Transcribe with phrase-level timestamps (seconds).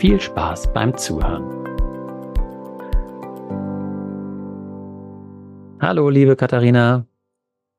[0.00, 1.44] viel Spaß beim Zuhören.
[5.78, 7.04] Hallo, liebe Katharina.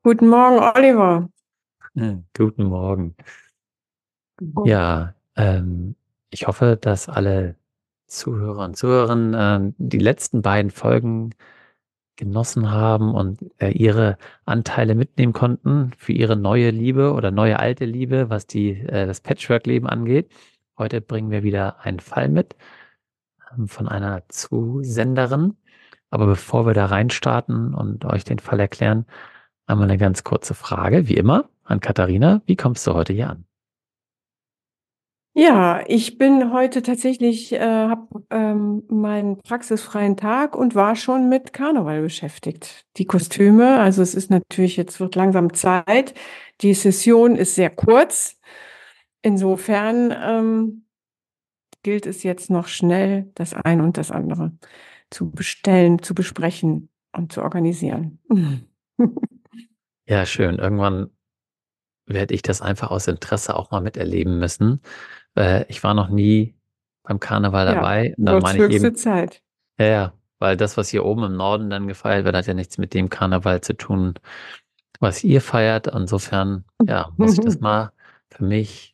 [0.04, 1.30] Guten Morgen, Oliver.
[1.96, 3.16] Hm, guten Morgen.
[4.66, 5.96] Ja, ähm,
[6.30, 7.56] ich hoffe, dass alle
[8.06, 11.32] Zuhörer und Zuhörerinnen äh, die letzten beiden Folgen
[12.18, 17.86] genossen haben und äh, ihre Anteile mitnehmen konnten für ihre neue Liebe oder neue alte
[17.86, 20.30] Liebe, was die, äh, das Patchwork-Leben angeht.
[20.82, 22.56] Heute bringen wir wieder einen Fall mit
[23.56, 25.56] ähm, von einer Zusenderin.
[26.10, 29.06] Aber bevor wir da reinstarten und euch den Fall erklären,
[29.68, 32.42] einmal eine ganz kurze Frage, wie immer, an Katharina.
[32.48, 33.46] Wie kommst du heute hier an?
[35.36, 41.54] Ja, ich bin heute tatsächlich, äh, habe ähm, meinen praxisfreien Tag und war schon mit
[41.54, 42.88] Karneval beschäftigt.
[42.98, 46.16] Die Kostüme, also es ist natürlich, jetzt wird langsam Zeit.
[46.62, 48.41] Die Session ist sehr kurz.
[49.22, 50.86] Insofern ähm,
[51.84, 54.52] gilt es jetzt noch schnell, das eine und das andere
[55.10, 58.20] zu bestellen, zu besprechen und zu organisieren.
[60.08, 60.58] ja, schön.
[60.58, 61.12] Irgendwann
[62.06, 64.82] werde ich das einfach aus Interesse auch mal miterleben müssen.
[65.36, 66.56] Äh, ich war noch nie
[67.04, 68.10] beim Karneval dabei.
[68.10, 69.42] Ja, dann meine ich eben, Zeit.
[69.80, 72.78] Ja, ja, weil das, was hier oben im Norden dann gefeiert wird, hat ja nichts
[72.78, 74.16] mit dem Karneval zu tun,
[75.00, 75.88] was ihr feiert.
[75.88, 77.92] Insofern, ja, muss ich das mal
[78.30, 78.91] für mich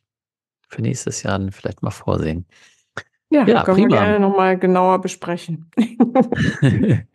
[0.68, 2.46] für nächstes Jahr dann vielleicht mal vorsehen.
[3.30, 3.90] Ja, ja können prima.
[3.90, 5.70] wir gerne nochmal genauer besprechen.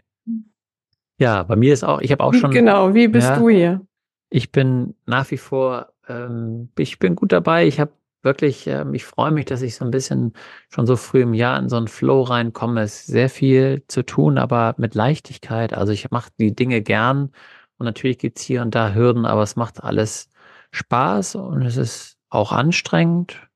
[1.17, 2.51] ja, bei mir ist auch, ich habe auch schon.
[2.51, 3.81] Genau, wie bist ja, du hier?
[4.29, 7.67] Ich bin nach wie vor, ähm, ich bin gut dabei.
[7.67, 7.91] Ich habe
[8.23, 10.33] wirklich, ähm, ich freue mich, dass ich so ein bisschen
[10.69, 12.81] schon so früh im Jahr in so einen Flow reinkomme.
[12.81, 15.73] Es ist sehr viel zu tun, aber mit Leichtigkeit.
[15.73, 17.31] Also ich mache die Dinge gern
[17.77, 20.29] und natürlich gibt es hier und da Hürden, aber es macht alles
[20.71, 23.47] Spaß und es ist auch anstrengend,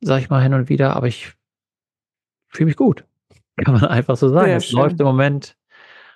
[0.00, 1.32] sag ich mal hin und wieder, aber ich
[2.48, 3.04] fühle mich gut.
[3.64, 4.46] Kann man einfach so sagen.
[4.46, 4.78] Sehr es schön.
[4.78, 5.56] läuft im Moment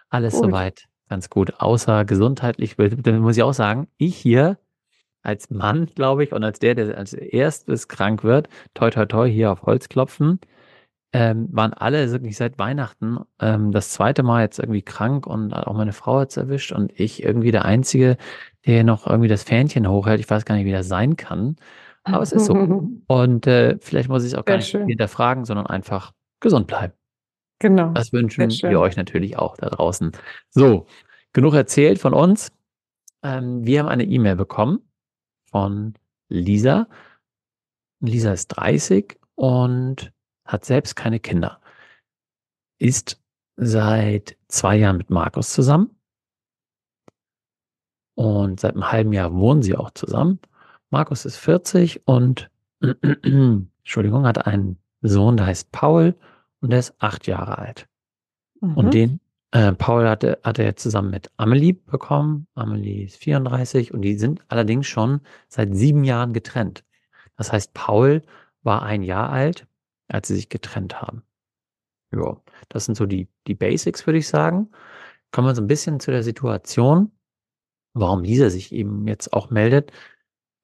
[0.08, 0.44] alles gut.
[0.44, 2.76] soweit ganz gut, außer gesundheitlich.
[2.78, 4.58] Muss ich auch sagen, ich hier
[5.22, 9.28] als Mann, glaube ich, und als der, der als erstes krank wird, toi toi toi
[9.28, 10.40] hier auf Holz klopfen,
[11.12, 15.74] ähm, waren alle wirklich seit Weihnachten ähm, das zweite Mal jetzt irgendwie krank und auch
[15.74, 18.16] meine Frau hat es erwischt und ich irgendwie der Einzige,
[18.66, 20.20] der noch irgendwie das Fähnchen hochhält.
[20.20, 21.56] Ich weiß gar nicht, wie das sein kann.
[22.04, 22.54] Aber es ist so.
[23.06, 26.94] Und äh, vielleicht muss ich es auch gar nicht hinterfragen, sondern einfach gesund bleiben.
[27.58, 27.90] Genau.
[27.92, 30.12] Das wünschen wir euch natürlich auch da draußen.
[30.48, 30.86] So,
[31.32, 32.52] genug erzählt von uns.
[33.22, 34.80] Ähm, wir haben eine E-Mail bekommen
[35.50, 35.94] von
[36.28, 36.88] Lisa.
[38.00, 40.12] Lisa ist 30 und
[40.46, 41.60] hat selbst keine Kinder.
[42.78, 43.20] Ist
[43.56, 45.94] seit zwei Jahren mit Markus zusammen.
[48.14, 50.40] Und seit einem halben Jahr wohnen sie auch zusammen.
[50.90, 56.14] Markus ist 40 und Entschuldigung, hat einen Sohn, der heißt Paul
[56.60, 57.88] und der ist acht Jahre alt.
[58.60, 58.74] Mhm.
[58.74, 59.20] Und den
[59.52, 62.46] äh, Paul hatte, hatte er zusammen mit Amelie bekommen.
[62.54, 66.84] Amelie ist 34 und die sind allerdings schon seit sieben Jahren getrennt.
[67.36, 68.22] Das heißt, Paul
[68.62, 69.66] war ein Jahr alt,
[70.08, 71.22] als sie sich getrennt haben.
[72.12, 72.36] Ja,
[72.68, 74.70] das sind so die, die Basics, würde ich sagen.
[75.32, 77.12] Kommen wir so ein bisschen zu der Situation,
[77.94, 79.92] warum Lisa sich eben jetzt auch meldet.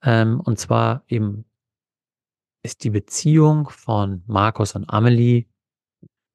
[0.07, 1.45] Ähm, und zwar eben
[2.63, 5.47] ist die Beziehung von Markus und Amelie,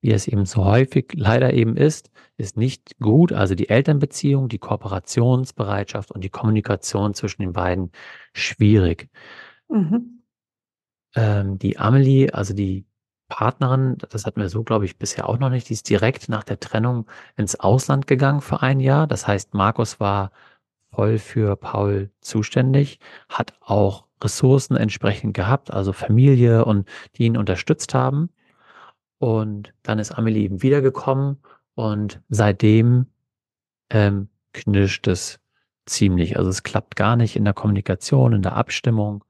[0.02, 3.34] wie es eben so häufig leider eben ist, ist nicht gut.
[3.34, 7.92] Also die Elternbeziehung, die Kooperationsbereitschaft und die Kommunikation zwischen den beiden
[8.34, 9.10] schwierig.
[9.70, 10.24] Mhm.
[11.16, 12.86] Ähm, die Amelie, also die
[13.30, 16.44] Partnerin, das hatten wir so, glaube ich, bisher auch noch nicht, die ist direkt nach
[16.44, 17.08] der Trennung
[17.38, 19.08] ins Ausland gegangen für ein Jahr.
[19.08, 20.32] Das heißt, Markus war
[20.94, 23.00] voll für Paul zuständig,
[23.30, 28.30] hat auch Ressourcen entsprechend gehabt, also Familie und die ihn unterstützt haben.
[29.18, 31.38] Und dann ist Amelie eben wiedergekommen
[31.76, 33.08] und seitdem
[33.90, 35.40] ähm, knirscht es
[35.86, 36.38] ziemlich.
[36.38, 39.24] Also es klappt gar nicht in der Kommunikation, in der Abstimmung.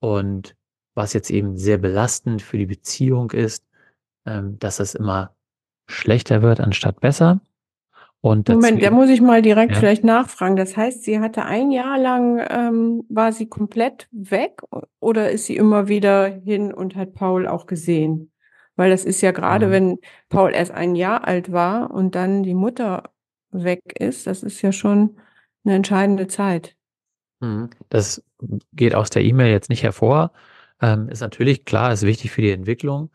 [0.00, 0.56] Und
[0.94, 3.64] was jetzt eben sehr belastend für die Beziehung ist,
[4.26, 5.34] ähm, dass es immer
[5.88, 7.40] schlechter wird anstatt besser.
[8.22, 9.78] Und Moment, da muss ich mal direkt ja.
[9.80, 10.54] vielleicht nachfragen.
[10.54, 14.62] Das heißt, sie hatte ein Jahr lang, ähm, war sie komplett weg
[15.00, 18.32] oder ist sie immer wieder hin und hat Paul auch gesehen?
[18.76, 19.70] Weil das ist ja gerade, mhm.
[19.72, 19.98] wenn
[20.28, 23.10] Paul erst ein Jahr alt war und dann die Mutter
[23.50, 25.16] weg ist, das ist ja schon
[25.64, 26.76] eine entscheidende Zeit.
[27.40, 27.70] Mhm.
[27.88, 28.22] Das
[28.72, 30.30] geht aus der E-Mail jetzt nicht hervor.
[30.80, 33.10] Ähm, ist natürlich klar, ist wichtig für die Entwicklung.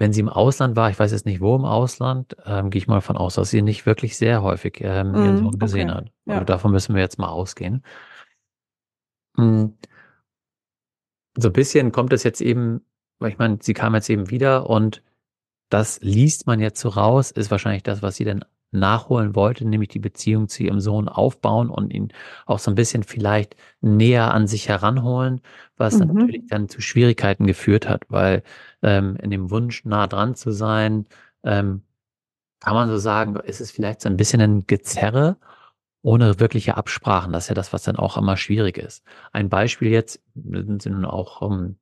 [0.00, 2.88] Wenn sie im Ausland war, ich weiß jetzt nicht wo im Ausland, ähm, gehe ich
[2.88, 5.98] mal von aus, dass sie nicht wirklich sehr häufig ähm, ihren mm, Sohn gesehen okay.
[5.98, 6.12] hat.
[6.24, 6.44] Also ja.
[6.44, 7.84] davon müssen wir jetzt mal ausgehen.
[9.36, 9.76] Hm.
[11.36, 12.80] So ein bisschen kommt es jetzt eben,
[13.18, 15.02] weil ich meine, sie kam jetzt eben wieder und
[15.68, 19.88] das liest man jetzt so raus, ist wahrscheinlich das, was sie dann nachholen wollte, nämlich
[19.88, 22.12] die Beziehung zu ihrem Sohn aufbauen und ihn
[22.46, 25.40] auch so ein bisschen vielleicht näher an sich heranholen,
[25.76, 26.14] was mhm.
[26.14, 28.42] natürlich dann zu Schwierigkeiten geführt hat, weil
[28.82, 31.06] ähm, in dem Wunsch nah dran zu sein,
[31.44, 31.82] ähm,
[32.60, 35.36] kann man so sagen, ist es vielleicht so ein bisschen ein Gezerre
[36.02, 37.32] ohne wirkliche Absprachen.
[37.32, 39.04] Das ist ja das, was dann auch immer schwierig ist.
[39.32, 41.76] Ein Beispiel jetzt, sind nun auch um, ähm,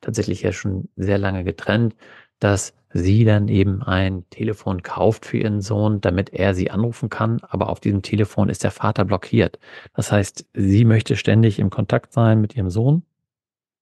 [0.00, 1.96] tatsächlich ja schon sehr lange getrennt,
[2.38, 7.40] dass sie dann eben ein Telefon kauft für ihren Sohn, damit er sie anrufen kann,
[7.48, 9.58] aber auf diesem Telefon ist der Vater blockiert.
[9.94, 13.02] Das heißt, sie möchte ständig im Kontakt sein mit ihrem Sohn,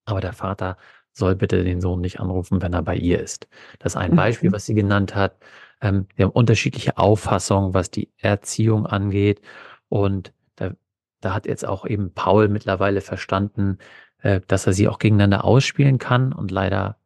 [0.05, 0.77] aber der Vater
[1.13, 3.49] soll bitte den Sohn nicht anrufen, wenn er bei ihr ist.
[3.79, 4.17] Das ist ein mhm.
[4.17, 5.37] Beispiel, was sie genannt hat.
[5.81, 9.41] Ähm, wir haben unterschiedliche Auffassungen, was die Erziehung angeht.
[9.89, 10.73] Und da,
[11.21, 13.79] da hat jetzt auch eben Paul mittlerweile verstanden,
[14.21, 16.35] äh, dass er sie auch gegeneinander ausspielen kann.
[16.35, 16.99] Und leider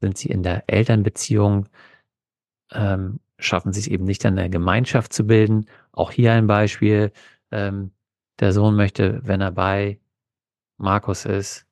[0.00, 1.68] sind sie in der Elternbeziehung,
[2.72, 5.66] ähm, schaffen sie es eben nicht, eine Gemeinschaft zu bilden.
[5.92, 7.12] Auch hier ein Beispiel.
[7.50, 7.92] Ähm,
[8.38, 10.00] der Sohn möchte, wenn er bei
[10.78, 11.66] Markus ist,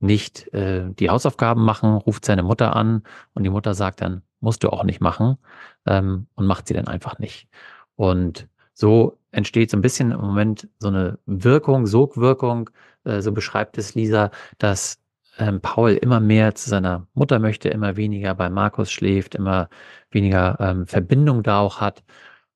[0.00, 3.04] nicht äh, die Hausaufgaben machen, ruft seine Mutter an
[3.34, 5.38] und die Mutter sagt dann, musst du auch nicht machen
[5.86, 7.48] ähm, und macht sie dann einfach nicht.
[7.94, 12.70] Und so entsteht so ein bisschen im Moment so eine Wirkung, Sogwirkung,
[13.04, 15.01] äh, so beschreibt es Lisa, dass
[15.38, 19.68] ähm, Paul immer mehr zu seiner Mutter möchte, immer weniger bei Markus schläft, immer
[20.10, 22.04] weniger ähm, Verbindung da auch hat.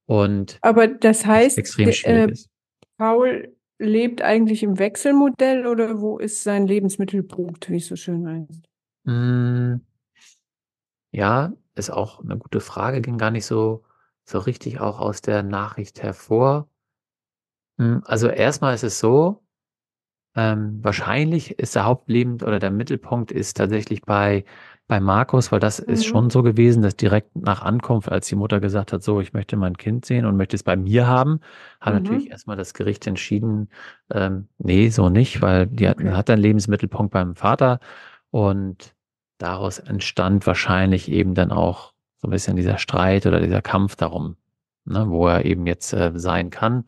[0.07, 2.51] Und Aber das heißt, extrem schwierig äh, ist.
[2.99, 8.69] Paul lebt eigentlich im Wechselmodell oder wo ist sein Lebensmittelpunkt, wie es so schön heißt?
[9.05, 9.77] Mm,
[11.13, 13.85] ja, ist auch eine gute Frage, ging gar nicht so,
[14.25, 16.69] so richtig auch aus der Nachricht hervor.
[17.77, 19.46] Mm, also erstmal ist es so,
[20.37, 24.45] ähm, wahrscheinlich ist der Hauptleben oder der Mittelpunkt ist tatsächlich bei,
[24.87, 25.93] bei Markus, weil das mhm.
[25.95, 29.33] ist schon so gewesen, dass direkt nach Ankunft, als die Mutter gesagt hat, so, ich
[29.33, 31.41] möchte mein Kind sehen und möchte es bei mir haben,
[31.81, 32.03] hat mhm.
[32.03, 33.71] natürlich erstmal das Gericht entschieden,
[34.13, 36.09] ähm, nee, so nicht, weil die okay.
[36.09, 37.81] hat, hat einen Lebensmittelpunkt beim Vater
[38.31, 38.95] und
[39.39, 44.37] daraus entstand wahrscheinlich eben dann auch so ein bisschen dieser Streit oder dieser Kampf darum,
[44.85, 46.85] ne, wo er eben jetzt äh, sein kann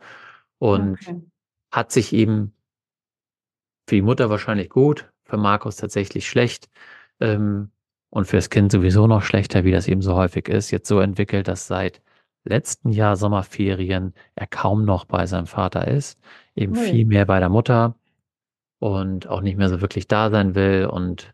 [0.59, 1.21] und okay.
[1.71, 2.53] hat sich eben
[3.89, 6.69] für die Mutter wahrscheinlich gut, für Markus tatsächlich schlecht
[7.19, 7.71] ähm,
[8.11, 10.69] und für das Kind sowieso noch schlechter, wie das eben so häufig ist.
[10.71, 12.01] Jetzt so entwickelt, dass seit
[12.43, 16.19] letzten Jahr Sommerferien er kaum noch bei seinem Vater ist,
[16.55, 16.83] eben Ui.
[16.83, 17.95] viel mehr bei der Mutter
[18.77, 21.33] und auch nicht mehr so wirklich da sein will und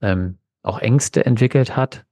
[0.00, 2.04] ähm, auch Ängste entwickelt hat.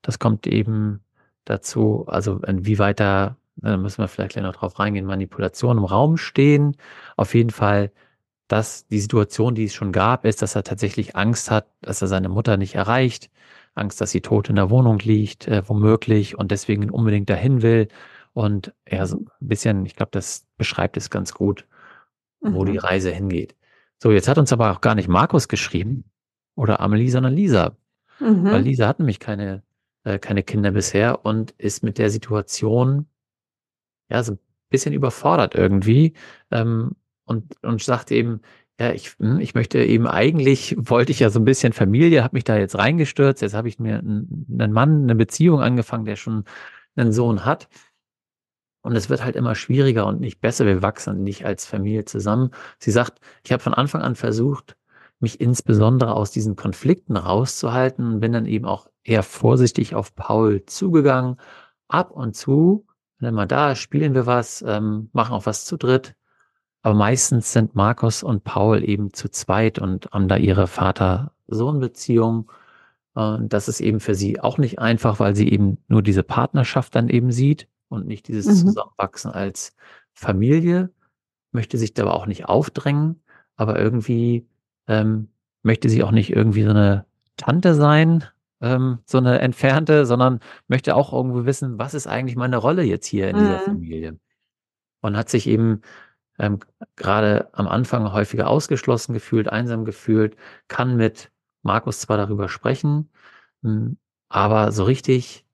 [0.00, 1.04] Das kommt eben
[1.44, 6.16] dazu, also inwieweit da, da müssen wir vielleicht gleich noch drauf reingehen, Manipulationen im Raum
[6.16, 6.76] stehen.
[7.16, 7.92] Auf jeden Fall
[8.48, 12.08] dass die Situation, die es schon gab, ist, dass er tatsächlich Angst hat, dass er
[12.08, 13.30] seine Mutter nicht erreicht,
[13.74, 17.88] Angst, dass sie tot in der Wohnung liegt, äh, womöglich, und deswegen unbedingt dahin will.
[18.32, 21.66] Und er so ein bisschen, ich glaube, das beschreibt es ganz gut,
[22.40, 22.72] wo mhm.
[22.72, 23.54] die Reise hingeht.
[24.02, 26.04] So, jetzt hat uns aber auch gar nicht Markus geschrieben
[26.54, 27.76] oder Amelie, sondern Lisa.
[28.20, 28.44] Mhm.
[28.44, 29.62] Weil Lisa hat nämlich keine,
[30.04, 33.06] äh, keine Kinder bisher und ist mit der Situation
[34.08, 34.38] ja so ein
[34.70, 36.14] bisschen überfordert irgendwie.
[36.50, 36.92] Ähm,
[37.28, 38.40] und, und sagt eben,
[38.80, 42.36] ja, ich, hm, ich möchte eben eigentlich, wollte ich ja so ein bisschen Familie, habe
[42.36, 46.44] mich da jetzt reingestürzt, jetzt habe ich mir einen, Mann, eine Beziehung angefangen, der schon
[46.96, 47.68] einen Sohn hat.
[48.82, 50.64] Und es wird halt immer schwieriger und nicht besser.
[50.64, 52.50] Wir wachsen nicht als Familie zusammen.
[52.78, 54.76] Sie sagt, ich habe von Anfang an versucht,
[55.20, 60.64] mich insbesondere aus diesen Konflikten rauszuhalten und bin dann eben auch eher vorsichtig auf Paul
[60.66, 61.36] zugegangen.
[61.88, 62.86] Ab und zu,
[63.18, 66.14] wenn er mal da spielen wir was, ähm, machen auch was zu dritt.
[66.82, 72.50] Aber meistens sind Markus und Paul eben zu zweit und haben da ihre Vater-Sohn-Beziehung.
[73.14, 76.94] Und das ist eben für sie auch nicht einfach, weil sie eben nur diese Partnerschaft
[76.94, 78.68] dann eben sieht und nicht dieses Mhm.
[78.68, 79.74] Zusammenwachsen als
[80.14, 80.90] Familie,
[81.52, 83.20] möchte sich da aber auch nicht aufdrängen,
[83.56, 84.46] aber irgendwie
[84.86, 85.28] ähm,
[85.62, 87.06] möchte sie auch nicht irgendwie so eine
[87.36, 88.24] Tante sein,
[88.60, 93.06] ähm, so eine entfernte, sondern möchte auch irgendwo wissen, was ist eigentlich meine Rolle jetzt
[93.06, 93.62] hier in dieser Mhm.
[93.64, 94.18] Familie?
[95.00, 95.82] Und hat sich eben
[96.38, 96.60] ähm,
[96.96, 100.36] gerade am Anfang häufiger ausgeschlossen gefühlt, einsam gefühlt,
[100.68, 101.30] kann mit
[101.62, 103.10] Markus zwar darüber sprechen,
[103.62, 105.44] hm, aber so richtig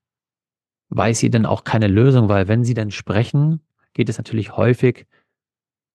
[0.90, 3.60] weiß sie dann auch keine Lösung, weil wenn sie dann sprechen,
[3.94, 5.06] geht es natürlich häufig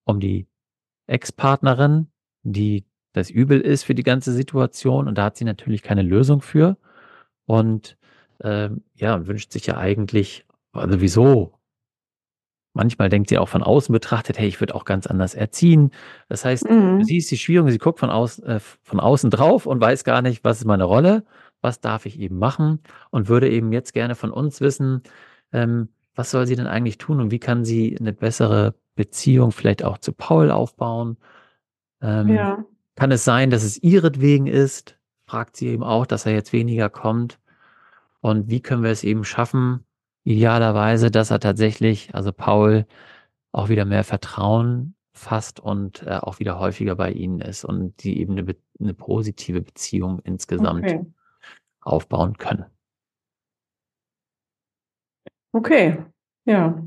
[0.05, 0.48] um die
[1.08, 2.08] Ex-Partnerin,
[2.43, 6.41] die das Übel ist für die ganze Situation und da hat sie natürlich keine Lösung
[6.41, 6.77] für.
[7.46, 7.98] Und,
[8.41, 11.58] ähm, ja, wünscht sich ja eigentlich also wieso
[12.79, 15.91] Manchmal denkt sie auch von außen betrachtet: „Hey, ich würde auch ganz anders erziehen.“
[16.29, 17.00] Das heißt, Mhm.
[17.00, 20.21] sie ist die Schwierige, sie guckt von außen äh, von außen drauf und weiß gar
[20.21, 21.25] nicht: „Was ist meine Rolle?
[21.62, 22.79] Was darf ich eben machen?“
[23.12, 25.03] Und würde eben jetzt gerne von uns wissen,
[25.53, 29.83] ähm, was soll sie denn eigentlich tun und wie kann sie 'ne bessere Beziehung vielleicht
[29.83, 31.17] auch zu Paul aufbauen?
[32.01, 32.65] Ähm, Ja.
[32.95, 34.98] kann es sein, dass es ihretwegen ist?
[35.27, 37.39] Fragt sie eben auch, dass er jetzt weniger kommt.
[38.21, 39.86] Und wie können wir es eben schaffen,
[40.25, 42.85] idealerweise, dass er tatsächlich also Paul
[43.53, 48.19] auch wieder mehr Vertrauen fasst und, äh, auch wieder häufiger bei ihnen ist und die
[48.21, 51.05] eben 'ne Be 'ne positive Beziehung insgesamt Okay.
[51.81, 52.65] aufbauen können.
[55.55, 55.97] Okay,
[56.45, 56.83] ja.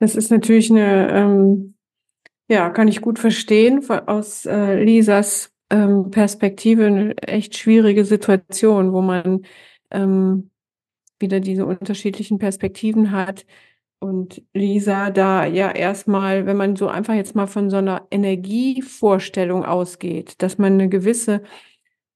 [0.00, 1.74] Das ist natürlich 'ne, ähm
[2.50, 9.02] ja, kann ich gut verstehen, aus, äh, Lisas, ähm, Perspektive 'ne echt schwierige Situation, wo
[9.02, 9.44] man,
[9.92, 10.50] ähm,
[11.20, 13.46] wieder diese unterschiedlichen Perspektiven hat
[14.00, 18.06] und Lisa da ja erst mal wenn man so einfach jetzt mal von so 'ner
[18.10, 21.42] Energievorstellung ausgeht, dass man 'ne gewisse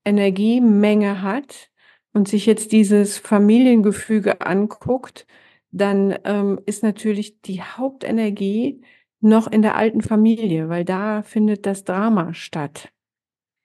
[0.06, 1.70] Energiemenge hat
[2.14, 5.26] und sich jetzt dieses Familiengefüge anguckt,
[5.72, 8.82] dann, ähm, ist natürlich die Hauptenergie
[9.20, 12.90] noch in der alten Familie, weil da findet das Drama statt.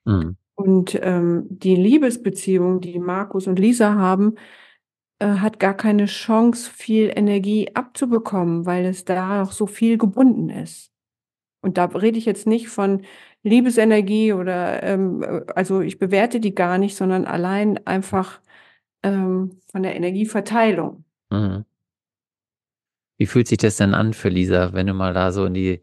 [0.06, 0.38] Mhm.
[0.56, 4.36] Und, ähm, die Liebesbeziehung, die Markus und Lisa haben,
[5.25, 10.91] hat gar keine Chance, viel Energie abzubekommen, weil es da auch so viel gebunden ist.
[11.62, 13.03] Und da rede ich jetzt nicht von
[13.43, 18.41] Liebesenergie oder, ähm, äh also, ich bewerte die gar nicht, sondern allein einfach,
[19.03, 21.03] ähm, von der Energieverteilung.
[21.31, 21.65] Mhm.
[23.19, 25.81] Wie fühlt sich das denn an für Lisa, wenn du mal da so in die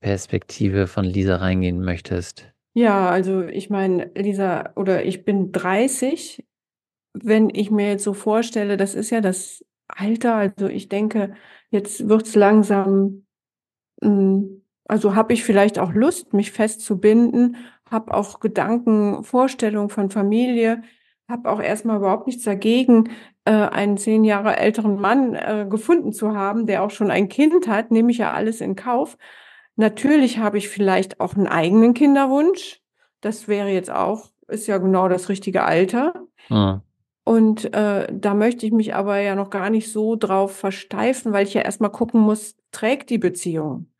[0.00, 2.52] Perspektive von Lisa reingehen möchtest?
[2.74, 6.44] Ja, also, ich meine, Lisa oder ich bin 30.
[7.14, 11.34] Wenn ich mir jetzt so vorstelle, das ist ja das Alter, also, ich denke,
[11.70, 13.24] jetzt wird's langsam
[14.02, 17.56] hm, also, habe ich vielleicht auch Lust, mich festzubinden,
[17.90, 20.82] habe auch Gedanken, Vorstellungen von Familie,
[21.28, 23.10] habe auch erst mal überhaupt nichts dagegen,
[23.46, 27.68] äh, einen 10 Jahre älteren Mann, äh, gefunden zu haben, der auch schon ein Kind
[27.68, 29.18] hat, nehme ich ja alles in Kauf.
[29.76, 32.80] Natürlich habe ich vielleicht auch 'n eigenen Kinderwunsch.
[33.22, 36.14] Das wäre jetzt auch ist ja genau das richtige Alter.
[36.50, 36.82] Mhm.
[37.28, 41.46] Und, äh, da möchte ich mich aber ja noch gar nicht so drauf versteifen, weil
[41.46, 43.90] ich ja erst mal gucken muss, trägt die Beziehung?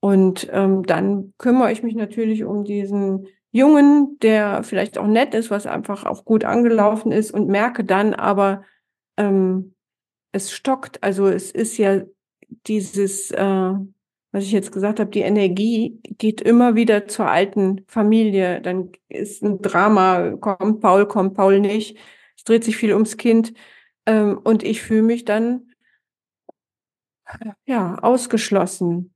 [0.00, 5.50] Und, ähm, dann kümmere ich mich natürlich um diesen Jungen, der vielleicht auch nett ist,
[5.50, 8.64] was einfach auch gut angelaufen ist und merke dann aber,
[9.18, 9.74] ähm,
[10.32, 11.02] es stockt.
[11.04, 12.02] Also, es ist ja
[12.66, 13.44] dieses, äh,
[14.32, 18.60] was ich jetzt gesagt habe, die Energie geht immer wieder zur alten Familie.
[18.62, 21.98] Dann ist 'n Drama, kommt Paul, kommt Paul nicht.
[22.40, 23.52] Es dreht sich viel ums Kind,
[24.06, 25.74] ähm, und ich fühle mich dann
[27.66, 29.14] ja, ausgeschlossen.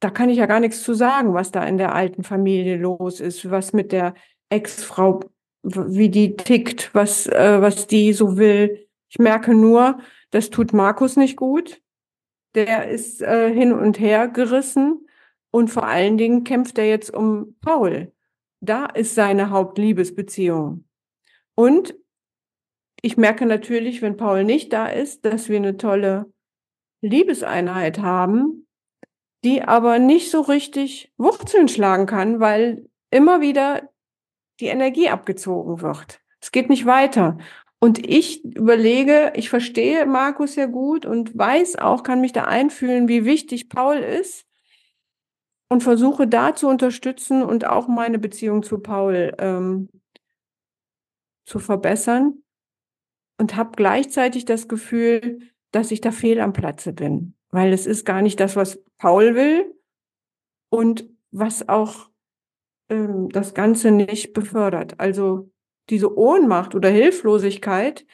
[0.00, 3.20] Da kann ich ja gar nix zu sagen, was da in der alten Familie los
[3.20, 4.14] ist, was mit der
[4.48, 5.20] Ex-Frau
[5.62, 8.88] wie die tickt, was äh, was die so will.
[9.10, 9.98] Ich merke nur,
[10.30, 11.82] das tut Markus nicht gut.
[12.54, 15.06] Der ist, äh, hin und her gerissen
[15.50, 18.10] und vor allen Dingen kämpft er jetzt um Paul.
[18.60, 20.86] Da ist seine Hauptliebesbeziehung.
[21.58, 21.94] Und
[23.02, 26.26] ich merke natürlich, wenn Paul nicht da ist, dass wir 'ne tolle
[27.02, 28.66] Liebeseinheit haben,
[29.44, 33.90] die aber nicht so richtig Wurzeln schlagen kann, weil immer wieder
[34.60, 36.20] die Energie abgezogen wird.
[36.40, 37.38] Es geht nicht weiter.
[37.80, 43.08] Und ich überlege ich verstehe Markus sehr gut und weiß auch kann mich da einfühlen,
[43.08, 44.44] wie wichtig Paul ist
[45.72, 49.88] und versuche da zu unterstützen und auch meine Beziehung zu Paul, ähm
[51.50, 52.44] zu verbessern
[53.36, 55.40] und habe gleichzeitig das Gefühl,
[55.72, 59.34] dass ich da fehl am Platze bin, weil es ist gar nicht das, was Paul
[59.34, 59.74] will
[60.68, 62.08] und was auch,
[62.88, 65.00] ähm, das Ganze nicht befördert.
[65.00, 65.50] Also,
[65.88, 68.06] diese Ohnmacht oder Hilflosigkeit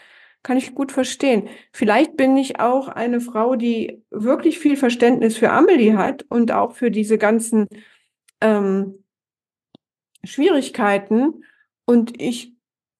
[0.42, 1.50] kann ich gut verstehen.
[1.72, 6.72] Vielleicht bin ich auch eine Frau, die wirklich viel Verständnis für Amelie hat und auch
[6.72, 7.68] für diese ganzen
[8.40, 9.04] ähm,
[10.24, 11.44] Schwierigkeiten.
[11.84, 12.55] Und ich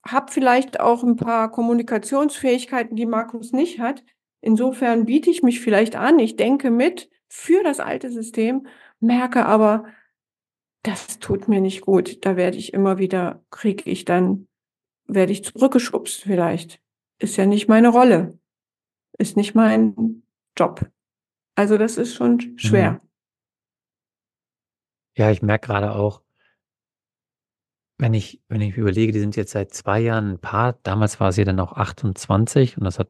[0.07, 4.05] habe vielleicht auch ein paar Kommunikationsfähigkeiten, die Markus nicht hat.
[4.41, 6.19] Insofern biete ich mich vielleicht an.
[6.19, 8.67] Ich denke mit für das alte System,
[9.01, 9.85] merke aber,
[10.83, 12.25] das tut mir nicht gut.
[12.25, 14.47] Da werde ich immer wieder, kriege ich dann,
[15.07, 16.81] werde ich zurückgeschubst vielleicht
[17.19, 18.39] ist ja nicht meine Rolle,
[19.19, 20.23] ist nicht mein
[20.57, 20.91] Job.
[21.55, 22.93] Also das ist schon schwer.
[22.93, 23.01] Mhm.
[25.17, 26.23] Ja, ich merke gerade auch,
[27.99, 31.33] wenn ich, wenn ich überlege, die sind jetzt seit zwei Jahren ein Paar, damals war
[31.33, 33.09] sie dann auch 28 und das hat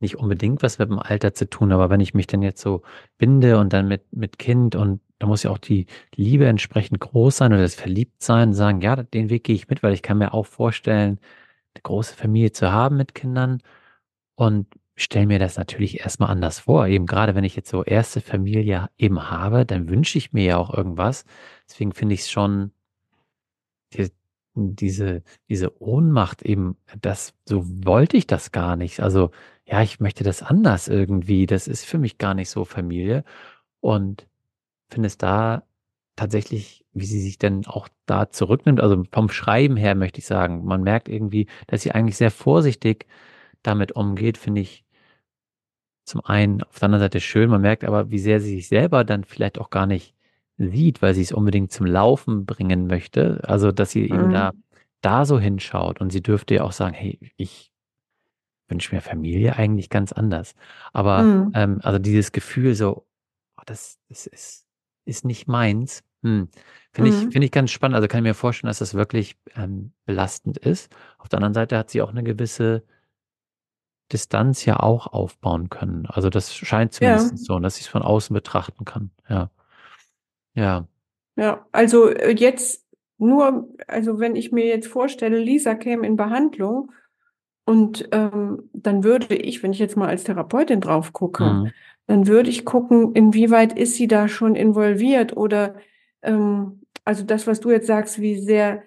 [0.00, 2.82] nicht unbedingt was mit dem Alter zu tun, aber wenn ich mich dann jetzt so
[3.18, 7.36] binde und dann mit, mit Kind und da muss ja auch die Liebe entsprechend groß
[7.38, 10.32] sein oder das Verliebtsein, sagen, ja, den Weg gehe ich mit, weil ich kann mir
[10.32, 11.20] auch vorstellen,
[11.74, 13.62] eine große Familie zu haben mit Kindern
[14.36, 14.66] und
[14.96, 16.86] stelle mir das natürlich erstmal anders vor.
[16.86, 20.56] Eben gerade wenn ich jetzt so erste Familie eben habe, dann wünsche ich mir ja
[20.58, 21.24] auch irgendwas.
[21.68, 22.72] Deswegen finde ich es schon
[23.94, 24.10] die,
[24.54, 29.00] diese, diese Ohnmacht eben, das, so wollte ich das gar nicht.
[29.00, 29.30] Also,
[29.66, 31.46] ja, ich möchte das anders irgendwie.
[31.46, 33.24] Das ist für mich gar nicht so Familie.
[33.80, 34.26] Und
[34.90, 35.64] finde es da
[36.16, 38.80] tatsächlich, wie sie sich denn auch da zurücknimmt.
[38.80, 43.06] Also vom Schreiben her möchte ich sagen, man merkt irgendwie, dass sie eigentlich sehr vorsichtig
[43.62, 44.84] damit umgeht, finde ich
[46.04, 47.50] zum einen auf der anderen Seite schön.
[47.50, 50.14] Man merkt aber, wie sehr sie sich selber dann vielleicht auch gar nicht
[50.68, 53.40] sieht, weil sie es unbedingt zum Laufen bringen möchte.
[53.44, 54.14] Also, dass sie mhm.
[54.14, 54.52] eben da,
[55.00, 57.72] da so hinschaut und sie dürfte ja auch sagen, hey, ich
[58.68, 60.54] wünsche mir Familie eigentlich ganz anders.
[60.92, 61.52] Aber mhm.
[61.54, 63.06] ähm, also dieses Gefühl so,
[63.58, 64.66] oh, das, das ist,
[65.06, 66.48] ist nicht meins, hm.
[66.92, 67.32] Finde ich, Mhm.
[67.32, 67.96] finde ich ganz spannend.
[67.96, 70.92] Also kann ich mir vorstellen, dass das wirklich ähm, belastend ist.
[71.18, 72.82] Auf der anderen Seite hat sie auch eine gewisse
[74.12, 76.06] Distanz ja auch aufbauen können.
[76.06, 77.16] Also das scheint Ja.
[77.16, 79.10] zumindest so, dass ich es von außen betrachten kann.
[79.28, 79.50] Ja.
[80.54, 80.86] Ja.
[81.36, 82.86] Ja, also äh, jetzt
[83.18, 86.92] nur, also wenn ich mir jetzt vorstelle, Lisa käme in Behandlung
[87.64, 91.70] und ähm, dann würde ich, wenn ich jetzt mal als Therapeutin drauf gucke, Mhm.
[92.06, 95.76] dann würde ich gucken, inwieweit ist sie da schon involviert oder
[96.22, 98.82] ähm, also das, was du jetzt sagst, wie sehr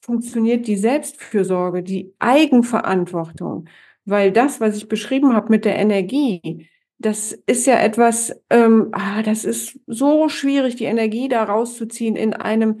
[0.00, 3.68] funktioniert die Selbstfürsorge, die Eigenverantwortung,
[4.04, 6.68] weil das, was ich beschrieben habe mit der Energie,
[7.02, 12.34] das ist ja etwas, ähm, ah, das ist so schwierig, die Energie da rauszuziehen in
[12.34, 12.80] einem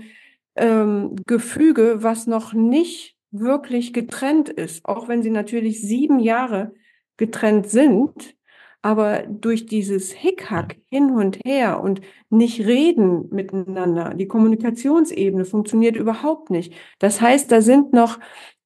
[0.56, 6.74] ähm, Gefüge, was noch nicht wirklich getrennt ist, auch wenn sie natürlich sieben Jahre
[7.16, 8.34] getrennt sind,
[8.82, 16.50] aber durch dieses Hickhack hin und her und nicht reden miteinander, die Kommunikationsebene funktioniert überhaupt
[16.50, 16.74] nicht.
[16.98, 18.18] Das heißt, da sind noch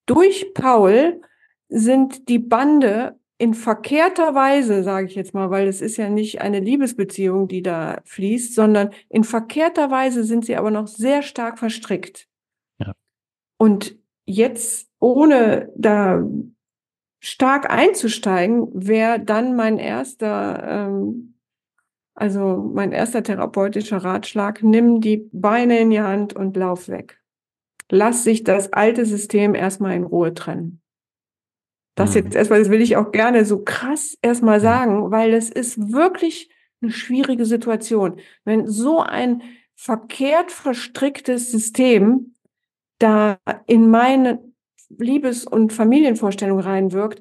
[0.07, 1.21] durch Paul
[1.69, 6.40] sind die Bande in verkehrter Weise, sage ich jetzt mal, weil es ist ja nicht
[6.40, 11.59] eine Liebesbeziehung, die da fließt, sondern in verkehrter Weise sind sie aber noch sehr stark
[11.59, 12.29] verstrickt.
[12.79, 12.92] Ja.
[13.59, 16.22] Und jetzt, ohne da
[17.20, 21.35] stark einzusteigen, wäre dann mein erster, ähm,
[22.14, 27.20] also mein erster therapeutischer Ratschlag, nimm die Beine in die Hand und lauf weg.
[27.90, 30.81] Lass sich das alte System erstmal in Ruhe trennen.
[31.96, 32.16] Das mhm.
[32.22, 36.50] jetzt erstmal, das will ich auch gerne so krass erstmal sagen, weil es ist wirklich
[36.80, 38.20] eine schwierige Situation.
[38.44, 39.42] Wenn so ein
[39.74, 42.35] verkehrt verstricktes System
[42.98, 44.42] da in meine
[44.98, 47.20] Liebes- und Familienvorstellung reinwirkt,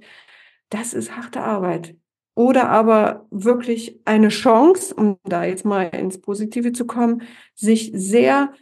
[0.70, 1.96] das ist harte Arbeit.
[2.36, 8.54] Oder aber wirklich eine Chance, um da jetzt mal ins Positive zu kommen, sich sehr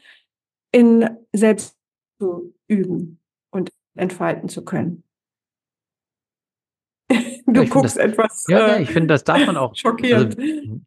[0.71, 1.75] in selbst
[2.19, 5.02] zu üben und entfalten zu können.
[7.47, 8.45] Du ja, guckst das, etwas.
[8.47, 9.75] Ja, äh, ich finde, das darf man auch.
[9.75, 10.37] Schockierend.
[10.37, 10.79] Also,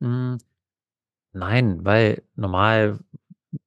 [0.00, 0.38] mh,
[1.32, 2.98] nein, weil normal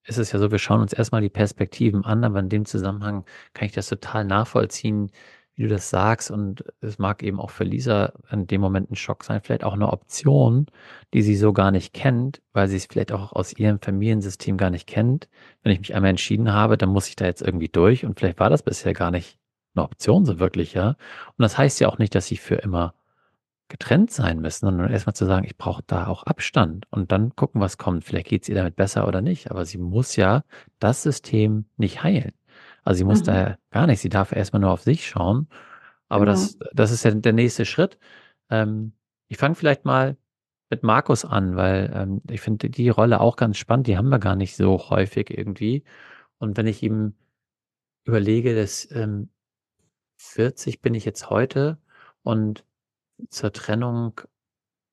[0.03, 3.25] ist es ja so, wir schauen uns erstmal die Perspektiven an, aber in dem Zusammenhang
[3.53, 5.11] kann ich das total nachvollziehen,
[5.55, 6.31] wie du das sagst.
[6.31, 9.73] Und es mag eben auch für Lisa in dem Moment ein Schock sein, vielleicht auch
[9.73, 10.67] eine Option,
[11.13, 14.69] die sie so gar nicht kennt, weil sie es vielleicht auch aus ihrem Familiensystem gar
[14.69, 15.27] nicht kennt.
[15.63, 18.05] Wenn ich mich einmal entschieden habe, dann muss ich da jetzt irgendwie durch.
[18.05, 19.39] Und vielleicht war das bisher gar nicht
[19.75, 20.89] eine Option so wirklich, ja.
[20.89, 22.93] Und das heißt ja auch nicht, dass sie für immer
[23.67, 27.61] getrennt sein müssen, sondern erstmal zu sagen, ich brauche da auch Abstand und dann gucken,
[27.61, 28.03] was kommt.
[28.03, 29.49] Vielleicht geht es ihr damit besser oder nicht.
[29.49, 30.43] Aber sie muss ja
[30.79, 32.33] das System nicht heilen.
[32.83, 33.25] Also sie muss mhm.
[33.25, 33.99] da gar nicht.
[34.01, 35.47] Sie darf erstmal nur auf sich schauen.
[36.09, 36.37] Aber genau.
[36.37, 37.97] das, das ist ja der nächste Schritt.
[38.49, 38.93] Ähm,
[39.27, 40.17] ich fange vielleicht mal
[40.69, 43.87] mit Markus an, weil ähm, ich finde die Rolle auch ganz spannend.
[43.87, 45.83] Die haben wir gar nicht so häufig irgendwie.
[46.37, 47.15] Und wenn ich ihm
[48.03, 49.29] überlege, dass ähm,
[50.17, 51.77] 40 bin ich jetzt heute
[52.23, 52.65] und
[53.29, 54.21] zur Trennung,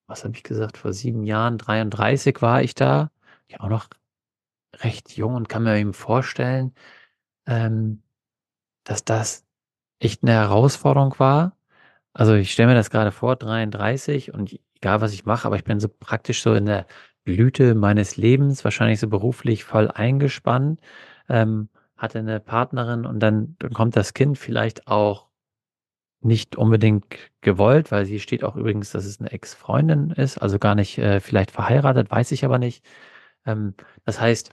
[0.07, 3.11] was habe ich gesagt, vor sieben Jahren, 33 war ich da,
[3.49, 3.89] ja auch noch
[4.77, 6.75] recht jung und kann mir eben vorstellen,
[7.47, 8.03] ähm,
[8.85, 9.45] dass das
[10.01, 11.57] echt eine Herausforderung war.
[12.13, 15.65] Also ich stelle mir das gerade vor, 33 und egal was ich mache, aber ich
[15.65, 16.87] bin so praktisch so in der
[17.25, 20.81] Blüte meines Lebens, wahrscheinlich so beruflich voll eingespannt,
[21.29, 21.69] ähm,
[22.03, 25.29] hatte eine Partnerin und dann, kommt das Kind vielleicht auch
[26.21, 27.05] nicht unbedingt
[27.41, 31.21] gewollt, weil sie steht auch übrigens, dass es eine Ex-Freundin ist, also gar nicht äh,
[31.21, 32.85] vielleicht verheiratet, weiß ich aber nicht.
[33.47, 34.51] Ähm, das heißt,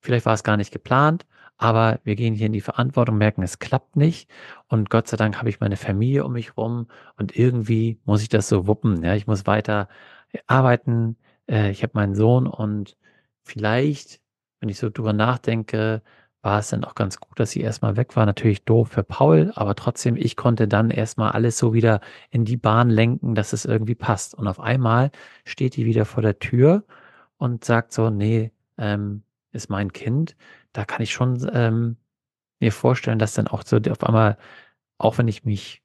[0.00, 1.26] vielleicht war es gar nicht geplant,
[1.58, 4.30] aber wir gehen hier in die Verantwortung, merken, es klappt nicht
[4.68, 8.28] und Gott sei Dank habe ich meine Familie um mich rum und irgendwie muss ich
[8.30, 9.02] das so wuppen.
[9.04, 9.88] Ja, ich muss weiter
[10.46, 11.16] arbeiten,
[11.48, 12.96] äh, ich habe meinen Sohn und
[13.44, 14.20] vielleicht,
[14.60, 16.02] wenn ich so drüber nachdenke,
[16.42, 18.26] war es dann auch ganz gut, dass sie erstmal weg war.
[18.26, 22.00] Natürlich doof für Paul, aber trotzdem, ich konnte dann erstmal alles so wieder
[22.30, 24.34] in die Bahn lenken, dass es irgendwie passt.
[24.34, 25.10] Und auf einmal
[25.44, 26.84] steht die wieder vor der Tür
[27.38, 30.36] und sagt so, nee, ähm, ist mein Kind.
[30.72, 31.96] Da kann ich schon ähm,
[32.60, 34.36] mir vorstellen, dass dann auch so auf einmal,
[34.98, 35.82] auch wenn ich mich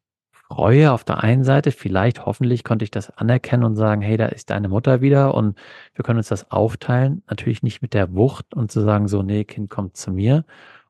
[0.50, 4.28] freue auf der einen Seite, vielleicht hoffentlich konnte ich das anerkennen und sagen, hey, da
[4.28, 5.58] ist deine Mutter wieder und
[5.94, 7.22] wir können uns das aufteilen.
[7.30, 10.46] Natürlich nicht mit der Wucht und zu sagen, so, nee, Kind kommt zu mir.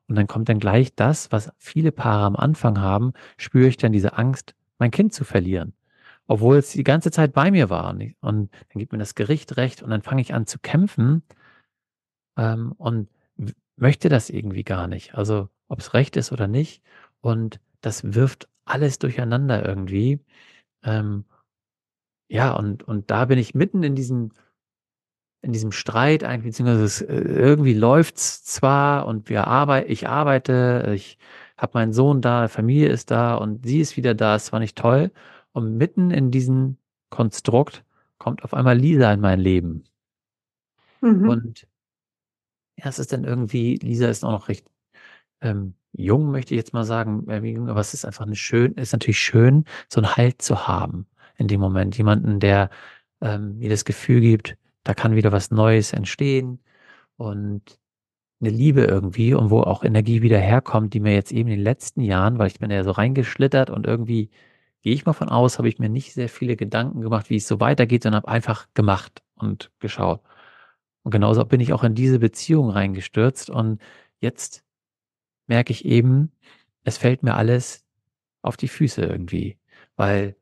[0.06, 3.92] Und dann kommt dann gleich das, was viele Paare am Anfang haben, spüre ich dann
[3.92, 5.74] diese Angst, mein Kind zu verlieren.
[6.28, 7.90] Obwohl es die ganze Zeit bei mir war.
[7.90, 11.22] Und dann gibt mir das Gericht recht und dann fange ich an zu kämpfen
[12.36, 13.08] ähm, und
[13.76, 15.14] möchte das irgendwie gar nicht.
[15.14, 16.82] Also ob es recht ist oder nicht.
[17.20, 20.20] Und das wirft alles durcheinander irgendwie.
[20.82, 21.24] Ähm,
[22.28, 24.32] ja, und, und da bin ich mitten in diesem,
[25.42, 30.92] in diesem Streit eigentlich, beziehungsweise es, äh, irgendwie läuft's zwar und wir arbeiten, ich arbeite,
[30.94, 31.18] ich
[31.56, 34.76] habe meinen Sohn da, Familie ist da und sie ist wieder da, es war nicht
[34.76, 35.10] toll.
[35.52, 36.76] Und mitten in diesem
[37.10, 37.84] Konstrukt
[38.18, 39.84] kommt auf einmal Lisa in mein Leben.
[41.00, 41.28] Mhm.
[41.28, 41.68] Und
[42.76, 44.66] ja, es ist dann irgendwie, Lisa ist auch noch recht
[45.40, 47.24] ähm, jung, möchte ich jetzt mal sagen,
[47.68, 51.06] aber es ist einfach eine schön, ist natürlich schön, so einen Halt zu haben
[51.36, 51.96] in dem Moment.
[51.98, 52.70] Jemanden, der
[53.20, 56.60] ähm, mir das Gefühl gibt, da kann wieder was Neues entstehen
[57.16, 57.78] und
[58.40, 61.64] eine Liebe irgendwie und wo auch Energie wieder herkommt, die mir jetzt eben in den
[61.64, 64.30] letzten Jahren, weil ich bin ja so reingeschlittert und irgendwie
[64.82, 67.48] gehe ich mal von aus, habe ich mir nicht sehr viele Gedanken gemacht, wie es
[67.48, 70.20] so weitergeht, sondern habe einfach gemacht und geschaut.
[71.02, 73.80] Und genauso bin ich auch in diese Beziehung reingestürzt und
[74.20, 74.64] jetzt
[75.48, 76.32] merke ich eben,
[76.84, 77.84] es fällt mir alles
[78.42, 79.58] auf die Füße irgendwie,
[79.96, 80.36] weil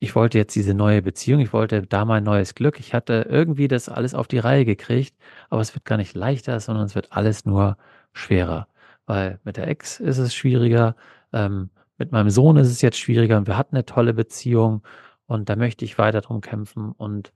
[0.00, 3.68] ich wollte jetzt diese neue Beziehung, ich wollte da mein neues Glück, ich hatte irgendwie
[3.68, 5.16] das alles auf die Reihe gekriegt,
[5.50, 7.76] aber es wird gar nicht leichter, sondern es wird alles nur
[8.12, 8.68] schwerer,
[9.06, 10.96] weil mit der Ex ist es schwieriger,
[11.32, 14.82] ähm, mit meinem Sohn ist es jetzt schwieriger und wir hatten eine tolle Beziehung
[15.26, 17.32] und da möchte ich weiter drum kämpfen und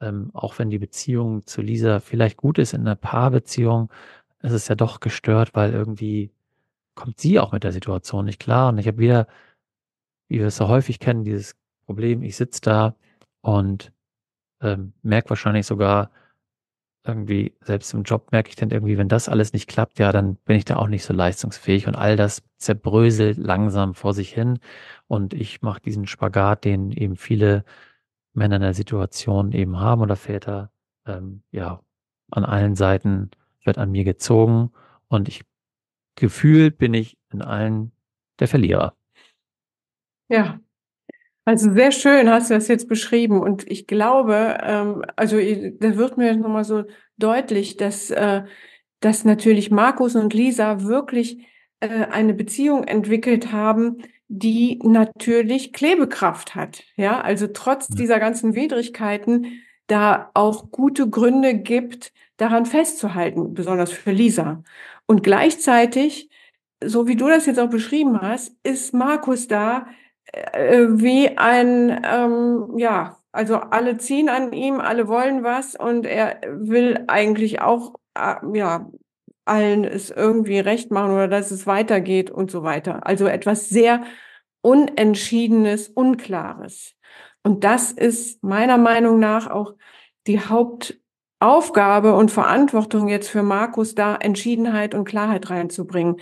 [0.00, 3.90] ähm, auch wenn die Beziehung zu Lisa vielleicht gut ist in einer Paarbeziehung,
[4.42, 6.30] ist es ja doch gestört, weil irgendwie
[6.94, 8.68] kommt sie auch mit der Situation nicht klar.
[8.68, 9.26] Und ich habe wieder,
[10.28, 12.96] wie wir es so häufig kennen, dieses Problem, ich sitze da
[13.40, 13.92] und
[14.60, 16.10] ähm, merke wahrscheinlich sogar
[17.06, 20.36] irgendwie, selbst im Job merke ich dann irgendwie, wenn das alles nicht klappt, ja, dann
[20.36, 24.58] bin ich da auch nicht so leistungsfähig und all das zerbröselt langsam vor sich hin.
[25.06, 27.64] Und ich mache diesen Spagat, den eben viele
[28.32, 30.70] Männer in der Situation eben haben oder Väter,
[31.06, 31.80] ähm, ja,
[32.30, 33.30] an allen Seiten
[33.64, 34.72] wird an mir gezogen
[35.08, 35.42] und ich
[36.16, 37.92] gefühlt bin ich in allen
[38.38, 38.96] der Verlierer.
[40.28, 40.60] Ja,
[41.44, 46.16] also sehr schön hast du das jetzt beschrieben und ich glaube, ähm, also da wird
[46.16, 46.84] mir nochmal so
[47.18, 48.44] deutlich, dass, äh,
[49.00, 51.46] dass natürlich Markus und Lisa wirklich
[51.80, 53.98] äh, eine Beziehung entwickelt haben,
[54.28, 56.84] die natürlich Klebekraft hat.
[56.96, 64.12] Ja, also trotz dieser ganzen Widrigkeiten da auch gute Gründe gibt, daran festzuhalten, besonders für
[64.12, 64.64] Lisa.
[65.06, 66.30] Und gleichzeitig,
[66.82, 69.86] so wie du das jetzt auch beschrieben hast, ist Markus da
[70.32, 76.40] äh, wie ein, ähm, ja, also alle ziehen an ihm, alle wollen was und er
[76.48, 78.90] will eigentlich auch, äh, ja,
[79.44, 83.06] allen es irgendwie recht machen oder dass es weitergeht und so weiter.
[83.06, 84.04] Also etwas sehr
[84.62, 86.94] Unentschiedenes, Unklares.
[87.42, 89.74] Und das ist meiner Meinung nach auch
[90.26, 90.98] die Haupt
[91.44, 96.16] Aufgabe und Verantwortung jetzt für Markus, da Entschiedenheit und Klarheit reinzubringen.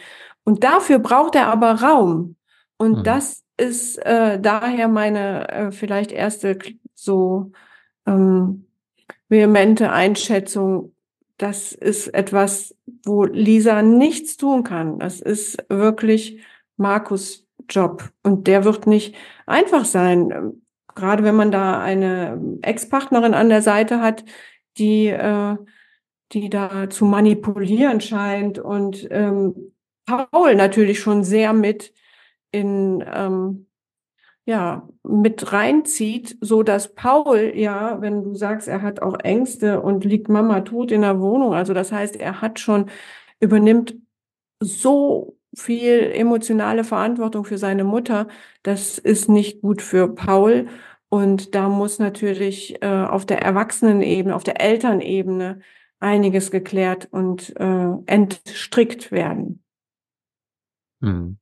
[0.45, 2.37] Und dafür braucht er aber Raum.
[2.77, 3.05] Und mhm.
[3.05, 6.59] das ist äh, daher meine äh, vielleicht erste
[6.95, 7.53] so
[8.07, 8.67] ähm,
[9.29, 10.93] vehemente Einschätzung,
[11.39, 14.99] das ist etwas, wo Lisa nichts tun kann.
[14.99, 16.41] Das ist wirklich
[16.77, 18.11] Markus Job.
[18.23, 19.15] Und der wird nicht
[19.47, 20.53] einfach sein.
[20.95, 24.25] Gerade wenn man da eine Ex-Partnerin an der Seite hat,
[24.79, 25.57] die, äh,
[26.33, 29.73] die da zu manipulieren scheint und ähm,
[30.07, 31.93] Paul natürlich schon sehr mit
[32.51, 33.67] in ähm,
[34.47, 40.05] ja mit reinzieht, so dass Paul ja, wenn du sagst, er hat auch Ängste und
[40.05, 42.91] liegt Mama tot in der Wohnung, also das heißt, er hat schon
[43.41, 43.97] übernimmt
[44.61, 48.29] so viel emotionale Verantwortung für seine Mutter.
[48.63, 50.69] Das ist nicht gut für Paul.
[51.13, 55.61] Und da muss natürlich äh, auf der Erwachsenenebene, auf der Elternebene
[56.01, 59.63] einiges geklärt und äh, entstrickt werden.
[61.03, 61.37] Hm.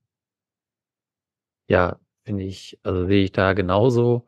[1.69, 4.27] Ja, finde ich, also sehe ich da genauso.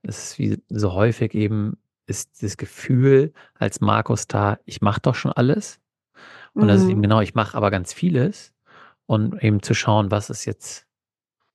[0.00, 5.14] Es ist wie so häufig eben ist das Gefühl als Markus da, ich mache doch
[5.14, 5.78] schon alles.
[6.54, 6.68] Und mhm.
[6.68, 7.02] das ist eben mhm.
[7.02, 8.54] genau, ich mache aber ganz vieles.
[9.04, 10.86] Und eben zu schauen, was ist jetzt,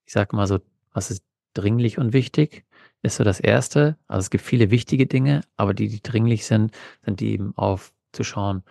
[0.06, 0.60] ich sage mal so,
[0.94, 1.24] was ist
[1.56, 2.66] dringlich und wichtig,
[3.06, 3.98] ist so das Erste.
[4.08, 6.72] Also es gibt viele wichtige Dinge, aber die, die dringlich sind,
[7.04, 8.64] sind die eben auf zu schauen,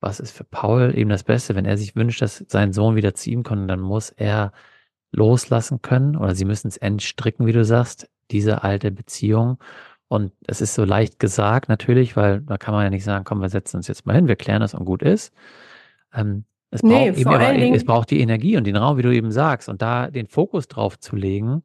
[0.00, 1.54] was ist für Paul eben das Beste.
[1.54, 4.52] Wenn er sich wünscht, dass sein Sohn wieder zu ihm kommt, dann muss er
[5.12, 9.58] loslassen können oder sie müssen es entstricken, wie du sagst, diese alte Beziehung.
[10.08, 13.40] Und es ist so leicht gesagt natürlich, weil da kann man ja nicht sagen, komm,
[13.40, 15.32] wir setzen uns jetzt mal hin, wir klären das und gut ist.
[16.14, 19.12] Ähm, es, nee, braucht eben aber, es braucht die Energie und den Raum, wie du
[19.12, 21.62] eben sagst, und da den Fokus drauf zu legen.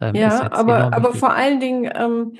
[0.00, 2.34] Ähm, ja, aber, aber vor allen Dingen, ähm,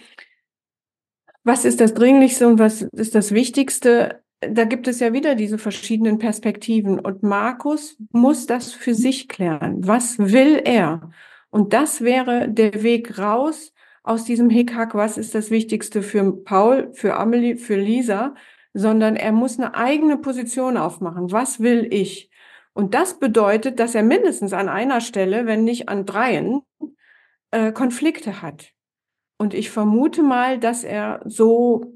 [1.45, 4.23] was ist das Dringlichste und was ist das Wichtigste?
[4.40, 6.99] Da gibt es ja wieder diese verschiedenen Perspektiven.
[6.99, 9.87] Und Markus muss das für sich klären.
[9.87, 11.11] Was will er?
[11.51, 14.95] Und das wäre der Weg raus aus diesem Hickhack.
[14.95, 18.35] Was ist das Wichtigste für Paul, für Amelie, für Lisa?
[18.77, 21.33] sondern er muss eine eigene Position aufmachen.
[21.33, 22.31] Was will ich?
[22.75, 26.61] Und das bedeutet, dass er mindestens an einer Stelle, wenn nicht an dreien,
[27.50, 28.72] äh, Konflikte hat.
[29.38, 31.92] Und ich vermute mal, dass er so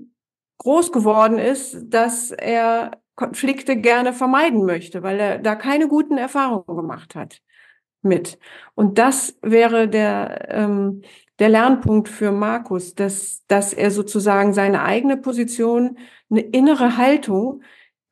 [0.58, 6.76] groß geworden ist, dass er Konflikte gerne vermeiden möchte, weil er da keine guten Erfahrungen
[6.76, 7.40] gemacht hat
[8.02, 8.38] mit.
[8.74, 11.02] Und das wäre der, ähm,
[11.38, 15.98] der Lernpunkt für Markus, dass, dass er sozusagen seine eigene Position,
[16.30, 17.62] eine innere Haltung,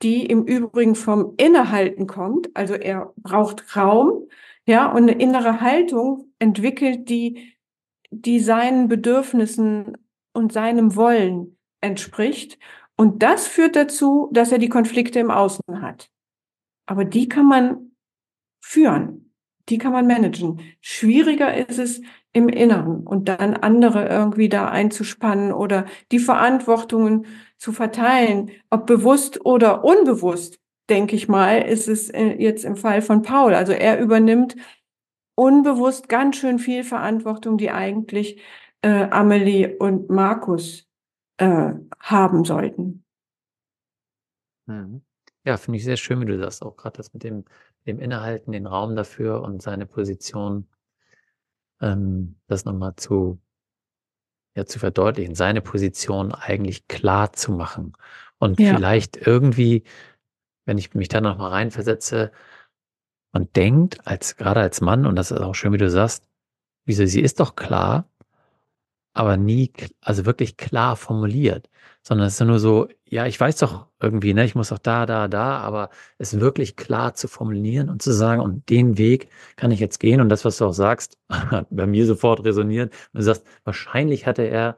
[0.01, 4.27] die im Übrigen vom Innehalten kommt, also er braucht Raum,
[4.69, 7.55] ja, und eine innere Haltung entwickelt, die,
[8.11, 9.97] die seinen Bedürfnissen
[10.31, 12.59] und seinem Wollen entspricht.
[12.95, 16.11] Und das führt dazu, dass er die Konflikte im Außen hat.
[16.85, 17.93] Aber die kann man
[18.63, 19.33] führen,
[19.69, 20.61] die kann man managen.
[20.81, 22.01] Schwieriger ist es,
[22.31, 27.25] im Inneren und dann andere irgendwie da einzuspannen oder die Verantwortungen
[27.57, 30.58] zu verteilen, ob bewusst oder unbewusst,
[30.89, 33.53] denke ich mal, ist es äh, jetzt im Fall von Paul.
[33.53, 34.55] Also er übernimmt
[35.35, 38.41] unbewusst ganz schön viel Verantwortung, die eigentlich
[38.81, 40.87] äh, Amelie und Markus
[41.37, 43.03] äh, haben sollten.
[44.65, 45.01] Mhm.
[45.45, 47.45] Ja, finde ich sehr schön, wie du das auch gerade das mit dem,
[47.87, 50.67] dem Innehalten, den Raum dafür und seine Position
[51.81, 53.39] ähm, das nochmal zu,
[54.55, 57.93] ja, zu verdeutlichen, seine Position eigentlich klar zu machen.
[58.37, 58.75] Und ja.
[58.75, 59.83] vielleicht irgendwie,
[60.69, 62.31] wenn ich mich da nochmal reinversetze,
[63.33, 66.29] man denkt, als, gerade als Mann, und das ist auch schön, wie du sagst,
[66.85, 68.07] wieso, sie ist doch klar,
[69.13, 71.69] aber nie, also wirklich klar formuliert,
[72.03, 75.07] sondern es ist nur so, ja, ich weiß doch irgendwie, ne, ich muss doch da,
[75.07, 79.71] da, da, aber es wirklich klar zu formulieren und zu sagen, und den Weg kann
[79.71, 82.93] ich jetzt gehen und das, was du auch sagst, hat bei mir sofort resoniert.
[83.13, 84.77] Und du sagst, wahrscheinlich hatte er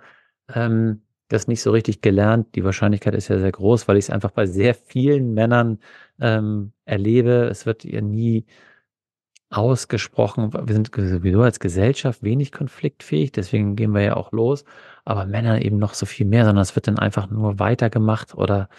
[0.53, 2.55] ähm, das nicht so richtig gelernt.
[2.55, 5.79] Die Wahrscheinlichkeit ist ja sehr groß, weil ich es einfach bei sehr vielen Männern
[6.19, 7.47] ähm, erlebe.
[7.49, 8.45] Es wird ihr nie
[9.51, 14.63] ausgesprochen, wir sind sowieso als Gesellschaft wenig konfliktfähig, deswegen gehen wir ja auch los,
[15.03, 18.69] aber Männer eben noch so viel mehr, sondern es wird dann einfach nur weitergemacht oder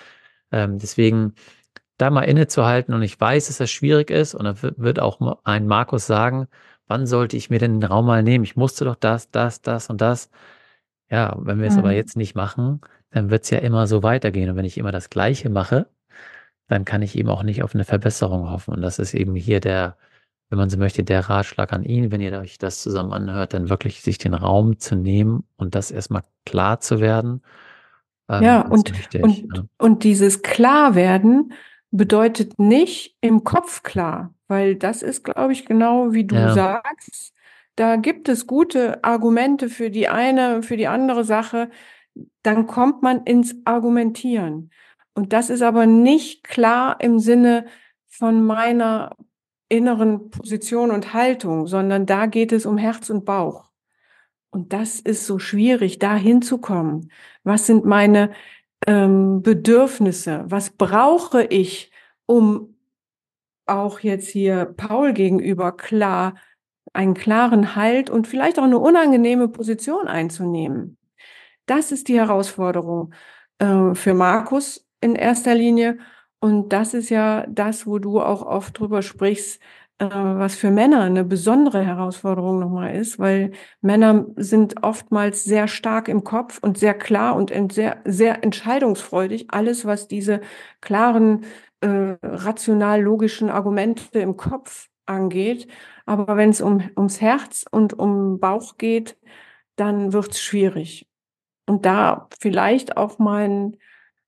[0.51, 1.35] ähm, deswegen
[1.99, 5.67] da mal innezuhalten und ich weiß, dass das schwierig ist und dann wird auch ein
[5.67, 6.49] Markus sagen,
[6.89, 8.45] wann sollte ich mir denn den Raum mal nehmen?
[8.45, 10.31] Ich musste doch das, das, das und das.
[11.13, 11.81] Ja, wenn wir es mhm.
[11.81, 14.93] aber jetzt nicht machen, dann wird es ja immer so weitergehen und wenn ich immer
[14.93, 15.87] das Gleiche mache,
[16.69, 19.61] dann kann ich eben auch nicht auf eine Verbesserung hoffen und das ist eben hier
[19.61, 19.97] der
[20.53, 23.71] wenn man so möchte, der Ratschlag an ihn, wenn ihr euch das zusammen anhört, dann
[23.71, 27.41] wirklich sich den Raum zu nehmen und das erstmal klar zu werden.
[28.29, 29.63] Ähm, ja, und, wichtig, und, ja.
[29.79, 31.55] und dieses Klarwerden
[31.91, 36.53] bedeutet nicht im Kopf klar, weil das ist, glaube ich, genau wie du ja.
[36.53, 37.33] sagst.
[37.77, 41.71] Da gibt es gute Argumente für die eine, für die andere Sache.
[42.43, 44.71] Dann kommt man ins Argumentieren.
[45.15, 47.67] Und das ist aber nicht klar im Sinne
[48.09, 49.17] von meiner
[49.69, 53.71] inneren Position und Haltung, sondern da geht es um Herz und Bauch.
[54.51, 57.11] Und das ist so schwierig, da hinzukommen.
[57.43, 58.33] Was sind meine
[58.87, 60.45] ähm, Bedürfnisse?
[60.47, 61.91] Was brauche ich,
[62.27, 62.77] um
[63.65, 66.35] auch jetzt hier Paul gegenüber klar,
[66.93, 70.99] einen klaren Halt und vielleicht auch eine unangenehme Position einzunehmen?
[71.67, 73.15] Das ist die Herausforderung
[73.59, 75.99] äh, für Markus in erster Linie.
[76.41, 79.61] Und das ist ja das, wo du auch oft drüber sprichst,
[79.99, 86.09] äh, was für Männer eine besondere Herausforderung nochmal ist, weil Männer sind oftmals sehr stark
[86.09, 89.47] im Kopf und sehr klar und sehr, sehr entscheidungsfreudig.
[89.51, 90.41] Alles, was diese
[90.81, 91.45] klaren,
[91.81, 95.69] äh, rational-logischen Argumente im Kopf angeht.
[96.07, 99.17] Aber wenn es um, ums Herz und um Bauch geht,
[99.77, 101.09] dann wird es schwierig.
[101.67, 103.77] Und da vielleicht auch mein,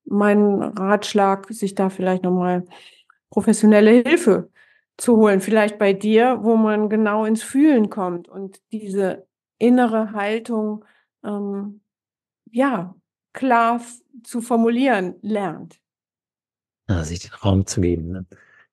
[0.04, 2.64] mein Ratschlag, sich da vielleicht nochmal
[3.30, 4.50] professionelle Hilfe
[4.96, 9.26] zu holen, vielleicht bei dir, wo man genau ins Fühlen kommt und diese
[9.58, 10.84] innere Haltung
[11.24, 11.80] ähm,
[12.50, 12.94] ja
[13.32, 13.80] klar
[14.22, 15.80] zu formulieren lernt.
[16.88, 18.12] Ja, sich den Raum zu geben.
[18.12, 18.26] Ne?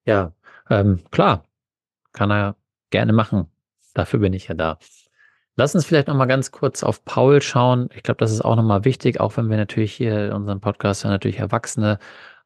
[0.05, 0.33] Ja,
[0.69, 1.45] ähm, klar,
[2.13, 2.55] kann er
[2.89, 3.47] gerne machen.
[3.93, 4.77] Dafür bin ich ja da.
[5.55, 7.89] Lass uns vielleicht noch mal ganz kurz auf Paul schauen.
[7.93, 10.61] Ich glaube, das ist auch noch mal wichtig, auch wenn wir natürlich hier in unserem
[10.61, 11.99] Podcast ja natürlich Erwachsene,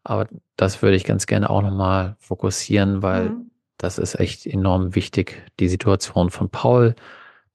[0.03, 3.51] aber das würde ich ganz gerne auch noch mal fokussieren, weil mhm.
[3.77, 6.95] das ist echt enorm wichtig, die Situation von Paul,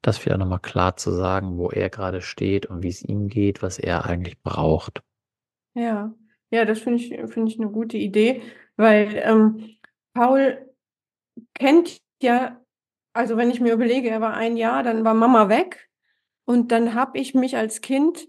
[0.03, 3.29] das vielleicht noch mal klar zu sagen, wo er gerade steht und wie es ihm
[3.29, 5.03] geht, was er eigentlich braucht.
[5.75, 6.13] Ja,
[6.51, 8.43] ja, das finde ich, finde ich eine gute Idee,
[8.77, 9.77] weil ähm,
[10.15, 10.59] Paul
[11.55, 12.61] kennt ja
[13.13, 15.89] also wenn ich mir überlege, er war ein Jahr, dann war Mama weg
[16.45, 18.29] und dann habe ich mich als Kind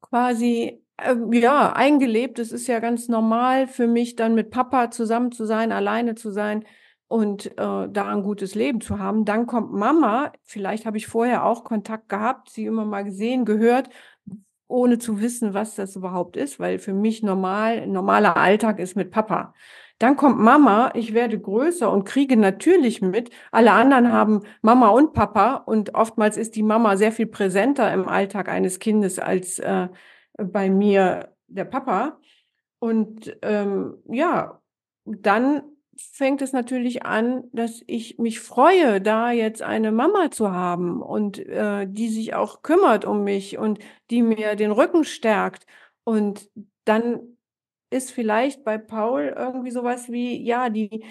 [0.00, 2.38] quasi äh, ja eingelebt.
[2.38, 6.30] Es ist ja ganz normal für mich, dann mit Papa zusammen zu sein, alleine zu
[6.30, 6.64] sein
[7.08, 9.24] und äh, da ein gutes Leben zu haben.
[9.24, 10.32] Dann kommt Mama.
[10.44, 13.88] Vielleicht habe ich vorher auch Kontakt gehabt, sie immer mal gesehen, gehört,
[14.66, 19.10] ohne zu wissen, was das überhaupt ist, weil für mich normal normaler Alltag ist mit
[19.10, 19.54] Papa.
[19.98, 23.30] Dann kommt Mama, ich werde größer und kriege natürlich mit.
[23.50, 28.08] Alle anderen haben Mama und Papa und oftmals ist die Mama sehr viel präsenter im
[28.08, 29.88] Alltag eines Kindes als äh,
[30.36, 32.20] bei mir der Papa.
[32.78, 34.60] Und ähm, ja,
[35.04, 35.62] dann
[35.96, 41.38] fängt es natürlich an, dass ich mich freue, da jetzt eine Mama zu haben und
[41.40, 43.80] äh, die sich auch kümmert um mich und
[44.10, 45.66] die mir den Rücken stärkt.
[46.04, 46.48] Und
[46.84, 47.37] dann
[47.90, 51.04] ist vielleicht bei Paul irgendwie sowas wie, ja, die,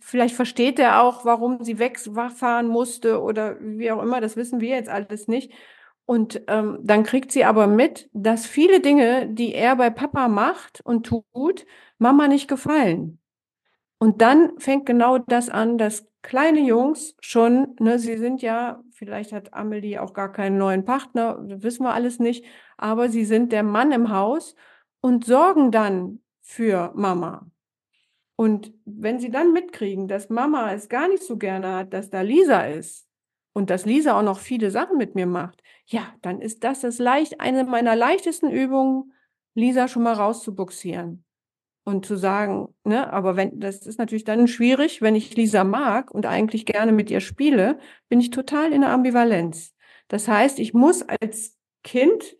[0.00, 4.70] vielleicht versteht er auch, warum sie wegfahren musste oder wie auch immer, das wissen wir
[4.70, 5.52] jetzt alles nicht.
[6.06, 10.80] Und ähm, dann kriegt sie aber mit, dass viele Dinge, die er bei Papa macht
[10.82, 11.66] und tut,
[11.98, 13.18] Mama nicht gefallen.
[13.98, 19.32] Und dann fängt genau das an, dass kleine Jungs schon, ne, sie sind ja, vielleicht
[19.32, 22.44] hat Amelie auch gar keinen neuen Partner, wissen wir alles nicht,
[22.76, 24.54] aber sie sind der Mann im Haus
[25.00, 27.50] und sorgen dann für Mama.
[28.36, 32.20] Und wenn sie dann mitkriegen, dass Mama es gar nicht so gerne hat, dass da
[32.20, 33.08] Lisa ist
[33.52, 36.98] und dass Lisa auch noch viele Sachen mit mir macht, ja, dann ist das das
[36.98, 39.12] leicht, eine meiner leichtesten Übungen,
[39.54, 41.24] Lisa schon mal rauszubuxieren
[41.84, 46.10] und zu sagen, ne, aber wenn, das ist natürlich dann schwierig, wenn ich Lisa mag
[46.12, 49.74] und eigentlich gerne mit ihr spiele, bin ich total in der Ambivalenz.
[50.06, 52.36] Das heißt, ich muss als Kind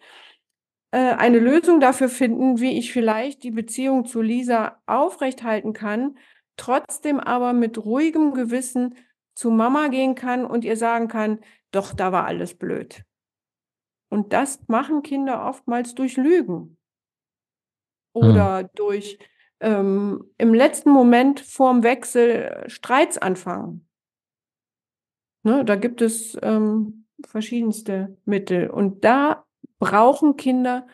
[0.97, 6.19] eine Lösung dafür finden, wie ich vielleicht die Beziehung zu Lisa aufrechthalten kann,
[6.57, 8.95] trotzdem aber mit ruhigem Gewissen
[9.35, 13.05] zu Mama gehen kann und ihr sagen kann, doch, da war alles blöd.
[14.11, 16.79] Und das machen Kinder oftmals durch Lügen
[18.15, 18.69] oder hm.
[18.75, 19.19] durch
[19.61, 23.89] ähm, im letzten Moment vorm Wechsel Streits anfangen.
[25.45, 28.71] Ne, da gibt es ähm, verschiedenste Mittel.
[28.71, 29.45] Und da
[29.79, 30.87] brauchen Kinder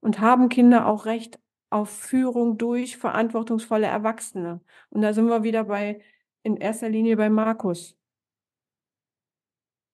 [0.00, 1.38] und haben Kinder auch Recht
[1.70, 4.60] auf Führung durch verantwortungsvolle Erwachsene.
[4.90, 6.00] Und da sind wir wieder bei,
[6.42, 7.96] in erster Linie bei Markus.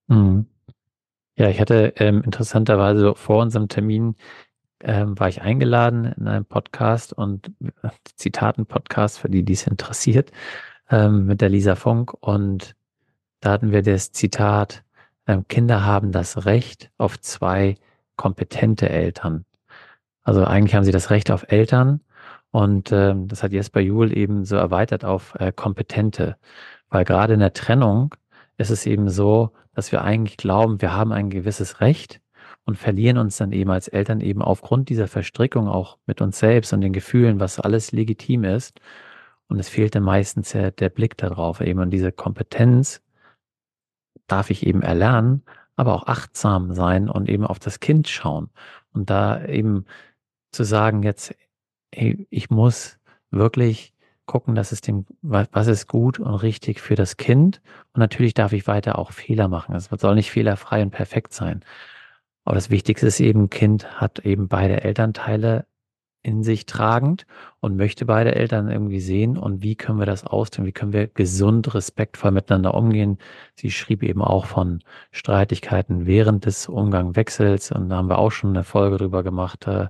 [0.08, 0.46] Mhm.
[1.36, 4.16] Ja, ich hatte ähm, interessanterweise vor unserem Termin
[4.80, 7.52] ähm, war ich eingeladen in einem Podcast und
[7.82, 10.32] äh, Zitaten-Podcast für die, die es interessiert,
[10.90, 12.14] ähm, mit der Lisa Funk.
[12.20, 12.74] Und
[13.40, 14.84] da hatten wir das Zitat,
[15.26, 17.76] ähm, Kinder haben das Recht auf zwei
[18.18, 19.46] kompetente Eltern.
[20.22, 22.02] Also eigentlich haben sie das Recht auf Eltern
[22.50, 26.36] und ähm, das hat Jesper Juhl eben so erweitert auf äh, kompetente,
[26.90, 28.14] weil gerade in der Trennung
[28.58, 32.20] ist es eben so, dass wir eigentlich glauben, wir haben ein gewisses Recht
[32.64, 36.72] und verlieren uns dann eben als Eltern eben aufgrund dieser Verstrickung auch mit uns selbst
[36.74, 38.80] und den Gefühlen, was alles legitim ist.
[39.48, 43.00] Und es fehlt dann meistens ja der Blick darauf, eben und diese Kompetenz
[44.26, 45.42] darf ich eben erlernen,
[45.78, 48.50] aber auch achtsam sein und eben auf das Kind schauen.
[48.92, 49.86] Und da eben
[50.50, 51.34] zu sagen, jetzt,
[51.94, 52.98] hey, ich muss
[53.30, 53.94] wirklich
[54.26, 57.62] gucken, dass es dem, was ist gut und richtig für das Kind.
[57.92, 59.74] Und natürlich darf ich weiter auch Fehler machen.
[59.76, 61.64] Es soll nicht fehlerfrei und perfekt sein.
[62.44, 65.64] Aber das Wichtigste ist eben, Kind hat eben beide Elternteile
[66.22, 67.26] in sich tragend
[67.60, 71.06] und möchte beide Eltern irgendwie sehen und wie können wir das austun, wie können wir
[71.06, 73.18] gesund, respektvoll miteinander umgehen.
[73.54, 74.80] Sie schrieb eben auch von
[75.12, 79.88] Streitigkeiten während des Umgangswechsels und da haben wir auch schon eine Folge drüber gemacht, äh,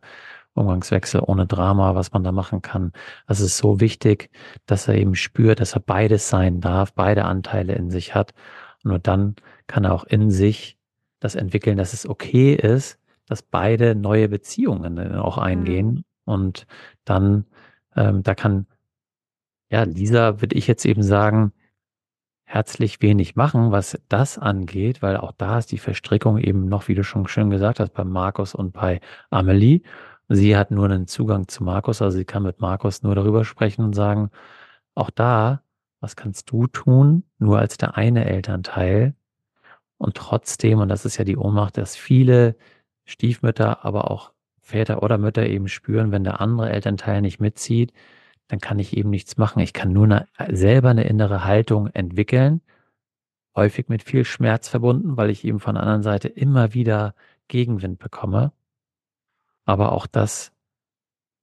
[0.54, 2.92] Umgangswechsel ohne Drama, was man da machen kann.
[3.26, 4.30] Das ist so wichtig,
[4.66, 8.34] dass er eben spürt, dass er beides sein darf, beide Anteile in sich hat.
[8.82, 10.76] Und nur dann kann er auch in sich
[11.20, 16.04] das entwickeln, dass es okay ist, dass beide neue Beziehungen auch eingehen.
[16.28, 16.66] Und
[17.04, 17.46] dann,
[17.96, 18.66] ähm, da kann,
[19.70, 21.52] ja, Lisa, würde ich jetzt eben sagen,
[22.44, 26.94] herzlich wenig machen, was das angeht, weil auch da ist die Verstrickung eben noch, wie
[26.94, 29.00] du schon schön gesagt hast, bei Markus und bei
[29.30, 29.82] Amelie.
[30.28, 33.84] Sie hat nur einen Zugang zu Markus, also sie kann mit Markus nur darüber sprechen
[33.84, 34.30] und sagen,
[34.94, 35.62] auch da,
[36.00, 39.14] was kannst du tun, nur als der eine Elternteil,
[39.98, 42.56] und trotzdem, und das ist ja die Ohnmacht, dass viele
[43.04, 44.32] Stiefmütter, aber auch
[44.68, 47.92] Väter oder Mütter eben spüren, wenn der andere Elternteil nicht mitzieht,
[48.48, 49.60] dann kann ich eben nichts machen.
[49.60, 52.60] Ich kann nur eine, selber eine innere Haltung entwickeln,
[53.56, 57.14] häufig mit viel Schmerz verbunden, weil ich eben von der anderen Seite immer wieder
[57.48, 58.52] Gegenwind bekomme.
[59.64, 60.52] Aber auch das,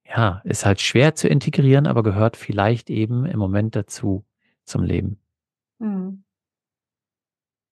[0.05, 4.23] ja, ist halt schwer zu integrieren, aber gehört vielleicht eben im Moment dazu
[4.65, 5.19] zum Leben.
[5.79, 6.23] Mhm.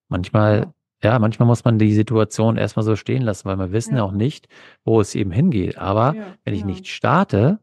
[0.08, 0.72] Manchmal,
[1.04, 4.04] ja, manchmal muss man die Situation erstmal so stehen lassen, weil wir wissen ja, ja
[4.04, 4.48] auch nicht,
[4.84, 5.78] wo es eben hingeht.
[5.78, 6.66] Aber ja, wenn ich ja.
[6.66, 7.60] nicht starte,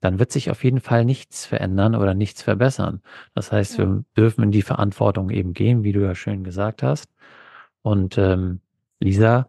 [0.00, 3.02] dann wird sich auf jeden Fall nichts verändern oder nichts verbessern.
[3.34, 7.08] Das heißt, wir dürfen in die Verantwortung eben gehen, wie du ja schön gesagt hast.
[7.82, 8.60] Und ähm,
[9.00, 9.48] Lisa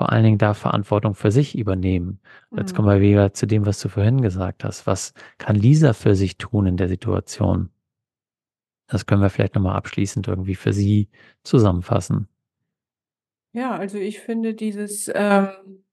[0.00, 2.20] vor allen Dingen darf Verantwortung für sich übernehmen.
[2.56, 2.76] Jetzt mhm.
[2.76, 4.86] kommen wir wieder zu dem, was du vorhin gesagt hast.
[4.86, 7.68] Was kann Lisa für sich tun in der Situation?
[8.90, 11.08] Das können wir vielleicht nochmal abschließend irgendwie für Sie
[11.44, 12.28] zusammenfassen.
[13.52, 15.84] Ja, also ich finde dieses ähm,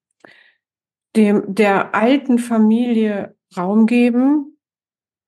[1.15, 4.57] dem der alten Familie Raum geben,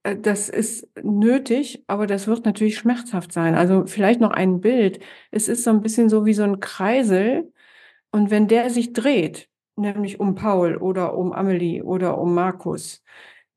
[0.03, 3.55] äh, das ist nötig, aber das wird natürlich schmerzhaft sein.
[3.55, 4.99] Also vielleicht noch ein Bild.
[5.31, 7.51] Es ist so ein bisschen so wie so ein Kreisel
[8.11, 13.03] und wenn der sich dreht, nämlich um Paul oder um Amelie oder um Markus,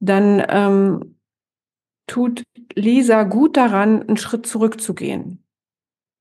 [0.01, 1.17] dann ähm,
[2.07, 2.43] tut
[2.75, 5.45] Lisa gut daran, einen Schritt zurückzugehen,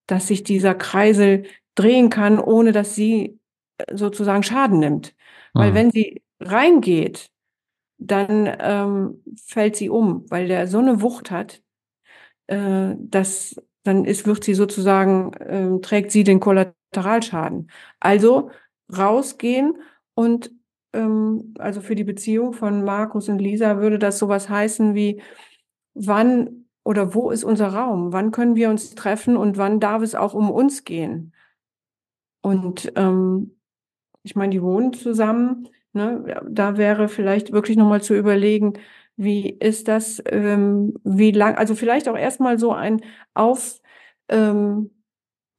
[0.08, 3.40] dass sich dieser Kreisel drehen kann, ohne dass sie
[3.78, 5.16] äh, sozusagen Schaden nimmt.
[5.54, 5.76] Weil mhm.
[5.76, 7.28] wenn sie reingeht,
[7.98, 11.62] dann ähm, fällt sie um, weil der so eine Wucht hat,
[12.48, 17.72] äh, dass dann ist, wird sie sozusagen, äh, trägt sie den Kollateralschaden.
[18.00, 18.52] Also
[18.96, 19.78] rausgehen
[20.14, 20.52] und
[20.94, 25.22] ähm, also für die Beziehung von Markus und Lisa würde das sowas heißen wie,
[25.94, 28.14] wann oder wo ist unser Raum?
[28.14, 31.34] Wann können wir uns treffen und wann darf es auch um uns gehen?
[32.42, 33.56] Und ähm,
[34.24, 35.70] ich meine, die wohnen zusammen.
[35.94, 36.42] Ne?
[36.50, 38.74] Da wäre vielleicht wirklich nochmal zu überlegen,
[39.16, 43.02] wie ist das, ähm, wie lang, also vielleicht auch erstmal so ein
[43.34, 43.82] Auf,
[44.30, 44.92] ähm,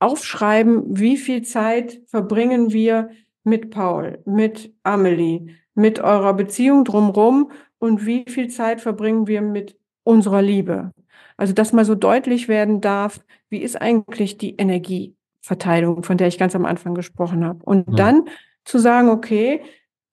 [0.00, 3.10] Aufschreiben, wie viel Zeit verbringen wir
[3.44, 9.78] mit Paul, mit Amelie, mit eurer Beziehung drumrum und wie viel Zeit verbringen wir mit
[10.04, 10.92] unserer Liebe.
[11.36, 16.38] Also, dass mal so deutlich werden darf, wie ist eigentlich die Energieverteilung, von der ich
[16.38, 17.64] ganz am Anfang gesprochen habe.
[17.64, 17.94] Und ja.
[17.96, 18.28] dann
[18.64, 19.62] zu sagen, okay,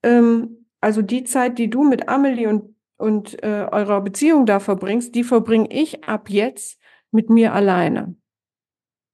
[0.03, 5.13] ähm, also die Zeit, die du mit Amelie und, und äh, eurer Beziehung da verbringst,
[5.13, 6.79] die verbringe ich ab jetzt
[7.11, 8.15] mit mir alleine.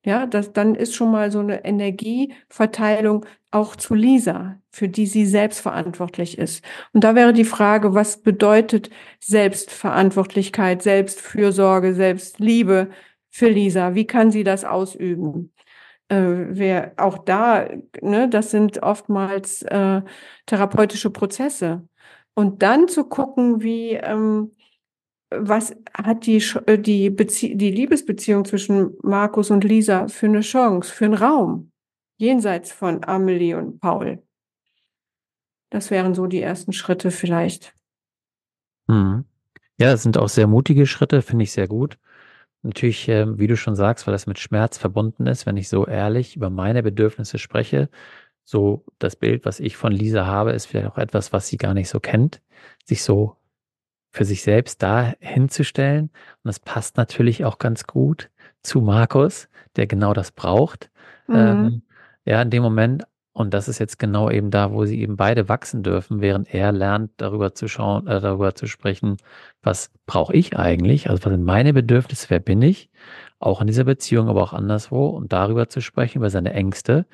[0.06, 5.26] Ja, das, dann ist schon mal so eine Energieverteilung auch zu Lisa, für die sie
[5.26, 6.64] selbstverantwortlich ist.
[6.93, 12.91] Und da wäre die Frage, was bedeutet Selbstverantwortlichkeit, Selbstfürsorge, Selbstliebe
[13.32, 13.95] für Lisa?
[13.95, 15.51] Wie kann sie das ausüben?
[16.10, 16.18] Äh,
[16.49, 17.68] wer auch da,
[18.01, 20.01] ne, das sind oftmals äh,
[20.45, 21.88] therapeutische Prozesse.
[22.36, 24.55] Und dann zu gucken, wie ähm,
[25.32, 31.05] was hat die, äh, die, die Liebesbeziehung zwischen Markus und Lisa für eine Chance, für
[31.05, 31.71] einen Raum,
[32.17, 34.21] jenseits von Amelie und Paul?
[35.69, 37.76] Das wären so die ersten Schritte vielleicht.
[38.88, 39.26] Mhm.
[39.78, 41.97] Ja, das sind auch sehr mutige Schritte, finde ich sehr gut.
[42.61, 45.86] Natürlich, äh, wie du schon sagst, weil das mit Schmerz verbunden ist, wenn ich so
[45.86, 47.89] ehrlich über meine Bedürfnisse spreche,
[48.43, 51.73] so das Bild, was ich von Lisa habe, ist vielleicht auch etwas, was sie gar
[51.73, 52.41] nicht so kennt,
[52.86, 53.38] sich so
[54.16, 56.05] für sich selbst da hinzustellen.
[56.05, 58.30] Und das passt natürlich auch ganz gut
[58.63, 60.89] zu Markus, der genau das braucht.
[61.28, 61.36] Mhm.
[61.36, 61.82] Ähm,
[62.24, 63.03] ja, in dem Moment.
[63.34, 66.72] Und das ist jetzt genau eben da, wo sie eben beide wachsen dürfen, während er
[66.72, 69.18] lernt, darüber zu schauen, äh, darüber zu sprechen,
[69.61, 71.09] was brauche ich eigentlich?
[71.09, 72.30] Also was sind meine Bedürfnisse?
[72.30, 72.89] Wer bin ich?
[73.39, 75.07] Auch in dieser Beziehung, aber auch anderswo.
[75.07, 77.05] Und darüber zu sprechen, über seine Ängste.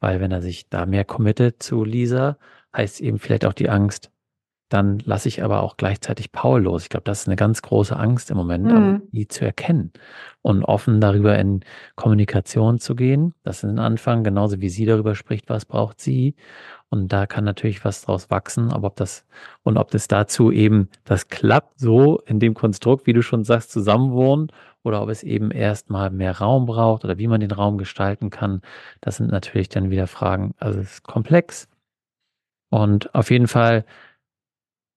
[0.00, 2.38] Weil wenn er sich da mehr committet zu Lisa,
[2.74, 4.10] heißt eben vielleicht auch die Angst,
[4.68, 6.82] dann lasse ich aber auch gleichzeitig Paul los.
[6.82, 9.02] Ich glaube, das ist eine ganz große Angst im Moment, mhm.
[9.12, 9.92] die zu erkennen
[10.42, 11.60] und offen darüber in
[11.94, 13.34] Kommunikation zu gehen.
[13.44, 16.34] Das ist ein Anfang, genauso wie sie darüber spricht, was braucht sie.
[16.88, 19.24] Und da kann natürlich was draus wachsen, aber ob das
[19.62, 23.70] und ob das dazu eben, das klappt so in dem Konstrukt, wie du schon sagst,
[23.70, 24.50] zusammenwohnen
[24.82, 28.62] oder ob es eben erstmal mehr Raum braucht oder wie man den Raum gestalten kann,
[29.00, 30.54] das sind natürlich dann wieder Fragen.
[30.58, 31.68] Also es ist komplex.
[32.70, 33.84] Und auf jeden Fall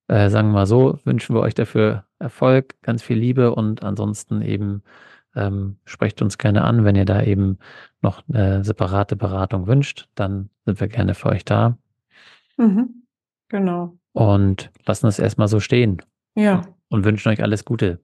[0.10, 4.42] äh, sagen wir mal so, wünschen wir euch dafür Erfolg, ganz viel Liebe und ansonsten
[4.42, 4.84] eben
[5.36, 7.60] ähm, sprecht uns gerne an, wenn ihr da eben
[8.02, 11.78] noch eine separate Beratung wünscht, dann sind wir gerne für euch da.
[12.58, 13.04] Mhm.
[13.50, 13.98] Genau.
[14.14, 16.02] Und lassen es erstmal so stehen.
[16.36, 16.62] Ja.
[16.90, 18.00] Und wünschen euch alles Gute.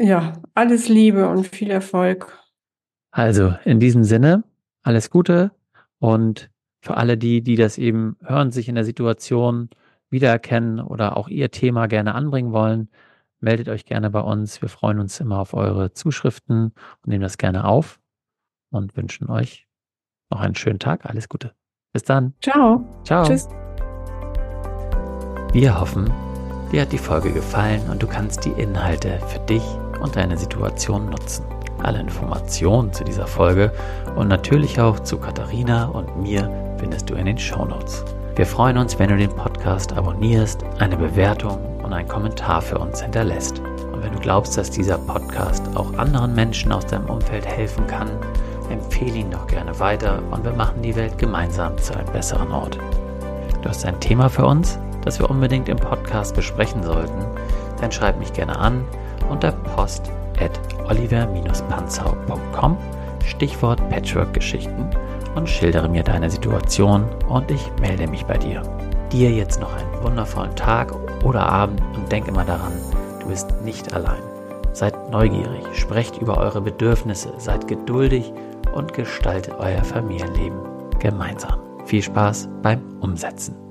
[0.00, 2.36] Ja, alles Liebe und viel Erfolg.
[3.12, 4.44] Also, in diesem Sinne,
[4.82, 5.52] alles Gute
[5.98, 9.70] und für alle die, die das eben hören, sich in der Situation
[10.10, 12.88] wiedererkennen oder auch Ihr Thema gerne anbringen wollen,
[13.40, 14.62] meldet euch gerne bei uns.
[14.62, 18.00] Wir freuen uns immer auf eure Zuschriften und nehmen das gerne auf
[18.70, 19.66] und wünschen euch
[20.30, 21.06] noch einen schönen Tag.
[21.06, 21.52] Alles Gute.
[21.92, 22.34] Bis dann.
[22.42, 22.84] Ciao.
[23.04, 23.24] Ciao.
[23.24, 23.48] Tschüss.
[25.52, 26.12] Wir hoffen,
[26.70, 29.62] dir hat die Folge gefallen und du kannst die Inhalte für dich
[30.02, 31.44] und deine Situation nutzen.
[31.82, 33.72] Alle Informationen zu dieser Folge
[34.16, 38.04] und natürlich auch zu Katharina und mir findest du in den Show Notes.
[38.36, 43.00] Wir freuen uns, wenn du den Podcast abonnierst, eine Bewertung und einen Kommentar für uns
[43.00, 43.60] hinterlässt.
[43.60, 48.10] Und wenn du glaubst, dass dieser Podcast auch anderen Menschen aus deinem Umfeld helfen kann,
[48.68, 52.78] empfehle ihn doch gerne weiter und wir machen die Welt gemeinsam zu einem besseren Ort.
[53.62, 57.24] Du hast ein Thema für uns, das wir unbedingt im Podcast besprechen sollten,
[57.80, 58.84] dann schreib mich gerne an
[59.30, 62.76] unter post at oliver-panzau.com
[63.24, 64.90] Stichwort Patchwork-Geschichten
[65.36, 68.62] und schildere mir deine Situation und ich melde mich bei dir.
[69.12, 70.92] Dir jetzt noch einen wundervollen Tag
[71.24, 72.72] oder Abend und denk immer daran,
[73.20, 74.22] du bist nicht allein.
[74.72, 78.32] Seid neugierig, sprecht über eure Bedürfnisse, seid geduldig
[78.74, 80.58] und gestaltet euer Familienleben
[80.98, 81.60] gemeinsam.
[81.84, 83.65] Viel Spaß beim Umsetzen.